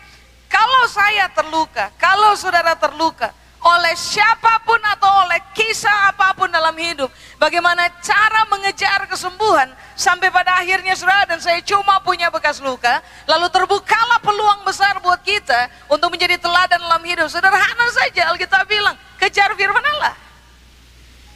kalau 0.50 0.90
saya 0.90 1.30
terluka, 1.38 1.94
kalau 2.02 2.34
saudara 2.34 2.74
terluka, 2.74 3.30
oleh 3.62 3.94
siapa 3.94 4.58
pun 4.66 4.82
atau 4.90 5.30
oleh 5.30 5.38
kisah 5.54 6.18
apa 6.18 6.34
pun 6.34 6.50
dalam 6.50 6.74
hidup, 6.74 7.14
bagaimana 7.38 7.86
cara 8.02 8.50
mengejar 8.50 9.06
kesembuhan 9.06 9.70
sampai 9.94 10.34
pada 10.34 10.58
akhirnya 10.58 10.98
saudara 10.98 11.30
dan 11.30 11.38
saya 11.38 11.62
cuma 11.62 12.02
punya 12.02 12.34
bekas 12.34 12.58
luka, 12.58 13.06
lalu 13.30 13.54
terbukalah 13.54 14.18
peluang 14.26 14.66
besar 14.66 14.98
buat 14.98 15.22
kita 15.22 15.70
untuk 15.94 16.10
menjadi 16.10 16.42
teladan 16.42 16.82
dalam 16.82 17.06
hidup. 17.06 17.30
Sederhana 17.30 17.86
saja 17.94 18.34
Alkitab 18.34 18.66
bilang, 18.66 18.98
kejar 19.22 19.54
firman 19.54 19.86
Allah. 19.86 20.29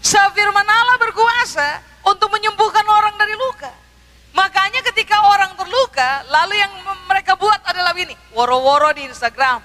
Sefirman 0.04 0.68
Allah 0.68 1.00
berkuasa 1.00 1.80
untuk 2.04 2.28
menyembuhkan 2.36 2.84
orang 2.84 3.16
dari 3.16 3.39
luka. 3.39 3.72
Makanya 4.36 4.84
ketika 4.92 5.16
orang 5.32 5.56
terluka, 5.56 6.28
lalu 6.28 6.60
yang 6.60 6.74
mereka 7.08 7.39
buat 7.39 7.63
adalah 7.63 7.96
ini, 7.96 8.12
woro-woro 8.36 8.92
di 8.92 9.08
Instagram, 9.08 9.63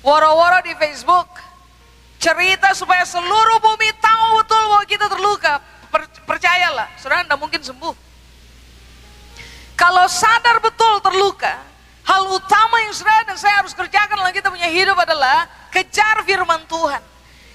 woro-woro 0.00 0.64
di 0.64 0.72
Facebook, 0.80 1.28
cerita 2.16 2.72
supaya 2.72 3.04
seluruh 3.04 3.60
bumi 3.60 3.92
tahu 4.00 4.40
betul 4.40 4.62
bahwa 4.72 4.84
kita 4.88 5.06
terluka. 5.12 5.54
percayalah, 6.26 6.90
saudara 6.98 7.22
tidak 7.22 7.38
mungkin 7.38 7.62
sembuh. 7.62 7.94
Kalau 9.78 10.10
sadar 10.10 10.58
betul 10.58 10.98
terluka, 10.98 11.54
hal 12.02 12.22
utama 12.34 12.82
yang 12.82 12.90
saudara 12.90 13.22
dan 13.30 13.38
saya 13.38 13.62
harus 13.62 13.70
kerjakan 13.76 14.18
dalam 14.18 14.34
kita 14.34 14.50
punya 14.50 14.66
hidup 14.66 14.98
adalah 14.98 15.46
kejar 15.70 16.26
firman 16.26 16.66
Tuhan. 16.66 17.13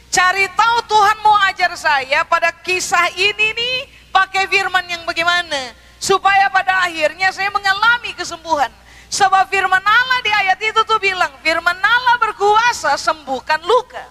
Cari 0.10 0.50
tahu 0.58 0.78
Tuhan 0.90 1.18
mau 1.22 1.38
ajar 1.46 1.70
saya 1.78 2.26
pada 2.26 2.50
kisah 2.50 3.14
ini 3.14 3.54
nih 3.54 3.78
pakai 4.10 4.50
firman 4.50 4.82
yang 4.90 5.06
bagaimana. 5.06 5.78
Supaya 6.02 6.50
pada 6.50 6.90
akhirnya 6.90 7.30
saya 7.30 7.54
mengalami 7.54 8.18
kesembuhan. 8.18 8.74
Sebab 9.10 9.50
firman 9.50 9.82
Allah 9.82 10.20
di 10.26 10.32
ayat 10.34 10.60
itu 10.62 10.82
tuh 10.86 10.98
bilang, 10.98 11.30
firman 11.46 11.78
Allah 11.78 12.18
berkuasa 12.18 12.98
sembuhkan 12.98 13.62
luka. 13.62 14.02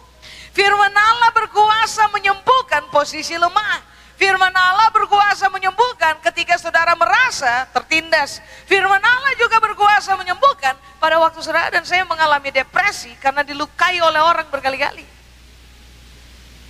Firman 0.55 0.91
Allah 0.91 1.31
berkuasa 1.35 2.11
menyembuhkan 2.15 2.87
posisi 2.95 3.35
lemah. 3.35 3.83
Firman 4.19 4.51
Allah 4.51 4.91
berkuasa 4.91 5.47
menyembuhkan 5.51 6.19
ketika 6.31 6.59
saudara 6.59 6.95
merasa 6.99 7.71
tertindas. 7.71 8.43
Firman 8.67 8.99
Allah 9.03 9.35
juga 9.39 9.63
berkuasa 9.63 10.19
menyembuhkan 10.19 10.75
pada 10.99 11.19
waktu 11.23 11.39
saudara 11.43 11.71
dan 11.71 11.87
saya 11.87 12.03
mengalami 12.03 12.51
depresi 12.51 13.15
karena 13.23 13.47
dilukai 13.47 13.99
oleh 14.03 14.19
orang 14.19 14.51
berkali-kali. 14.51 15.18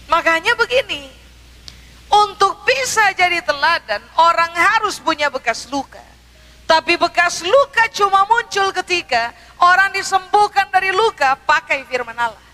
Makanya 0.09 0.57
begini, 0.57 1.13
untuk 2.09 2.65
bisa 2.65 3.13
jadi 3.13 3.45
teladan, 3.45 4.01
orang 4.17 4.53
harus 4.57 4.97
punya 4.97 5.29
bekas 5.29 5.69
luka. 5.69 6.01
Tapi 6.69 7.01
bekas 7.01 7.45
luka 7.45 7.89
cuma 7.93 8.29
muncul 8.29 8.73
ketika 8.77 9.33
orang 9.61 9.93
disembuhkan 9.93 10.69
dari 10.69 10.93
luka 10.93 11.37
pakai 11.45 11.85
firman 11.89 12.17
Allah. 12.17 12.45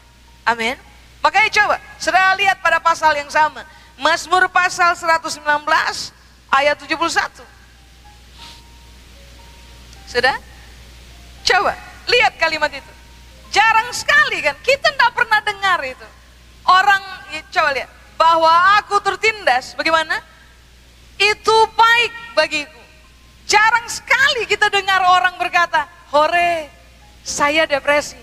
Amin. 0.46 0.78
Makanya 1.22 1.50
coba, 1.50 1.76
saudara 1.96 2.36
lihat 2.38 2.60
pada 2.60 2.78
pasal 2.78 3.16
yang 3.16 3.30
sama. 3.30 3.64
Mazmur 3.98 4.50
pasal 4.50 4.94
119 4.98 5.42
ayat 6.50 6.76
71. 6.78 7.42
Sudah? 10.10 10.36
Coba, 11.42 11.74
lihat 12.06 12.34
kalimat 12.38 12.70
itu. 12.70 12.92
Jarang 13.54 13.90
sekali 13.94 14.42
kan, 14.42 14.54
kita 14.62 14.90
tidak 14.90 15.10
pernah 15.14 15.40
dengar 15.42 15.78
itu. 15.86 16.06
Orang, 16.66 17.02
coba 17.50 17.70
lihat, 17.74 17.90
bahwa 18.14 18.52
aku 18.78 19.00
tertindas, 19.02 19.74
bagaimana? 19.74 20.20
Itu 21.18 21.56
baik 21.74 22.12
bagiku. 22.34 22.82
Jarang 23.44 23.86
sekali 23.86 24.48
kita 24.48 24.72
dengar 24.72 25.04
orang 25.04 25.36
berkata, 25.36 25.86
hore, 26.10 26.70
saya 27.22 27.68
depresi. 27.68 28.18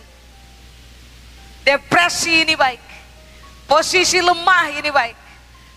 Depresi 1.61 2.41
ini 2.41 2.57
baik. 2.57 2.81
Posisi 3.69 4.19
lemah 4.19 4.73
ini 4.75 4.89
baik. 4.91 5.15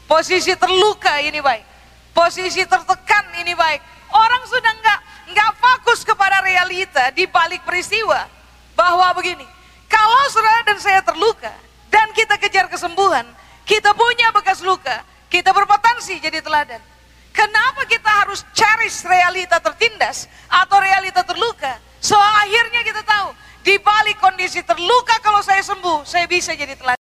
Posisi 0.09 0.53
terluka 0.57 1.21
ini 1.21 1.39
baik. 1.39 1.65
Posisi 2.11 2.65
tertekan 2.65 3.25
ini 3.39 3.53
baik. 3.53 3.81
Orang 4.11 4.43
sudah 4.49 4.73
nggak 4.81 5.01
nggak 5.35 5.51
fokus 5.59 6.07
kepada 6.07 6.43
realita 6.43 7.11
di 7.11 7.27
balik 7.27 7.63
peristiwa 7.63 8.27
bahwa 8.75 9.13
begini. 9.15 9.47
Kalau 9.87 10.27
saudara 10.31 10.63
dan 10.67 10.79
saya 10.81 11.01
terluka 11.03 11.53
dan 11.95 12.11
kita 12.11 12.35
kejar 12.43 12.67
kesembuhan, 12.67 13.23
kita 13.63 13.95
punya 13.95 14.35
bekas 14.35 14.59
luka, 14.67 15.07
kita 15.31 15.55
berpotensi 15.55 16.19
jadi 16.19 16.43
teladan. 16.43 16.83
Kenapa 17.31 17.87
kita 17.87 18.11
harus 18.11 18.43
cari 18.51 18.91
realita 19.07 19.63
tertindas 19.63 20.27
atau 20.51 20.83
realita 20.83 21.23
terluka? 21.23 21.79
So 22.03 22.19
akhirnya 22.19 22.83
kita 22.83 23.07
tahu, 23.07 23.31
di 23.63 23.79
balik 23.79 24.19
kondisi 24.19 24.67
terluka 24.67 25.23
kalau 25.23 25.39
saya 25.39 25.63
sembuh, 25.63 26.03
saya 26.03 26.27
bisa 26.27 26.51
jadi 26.59 26.75
teladan. 26.75 27.04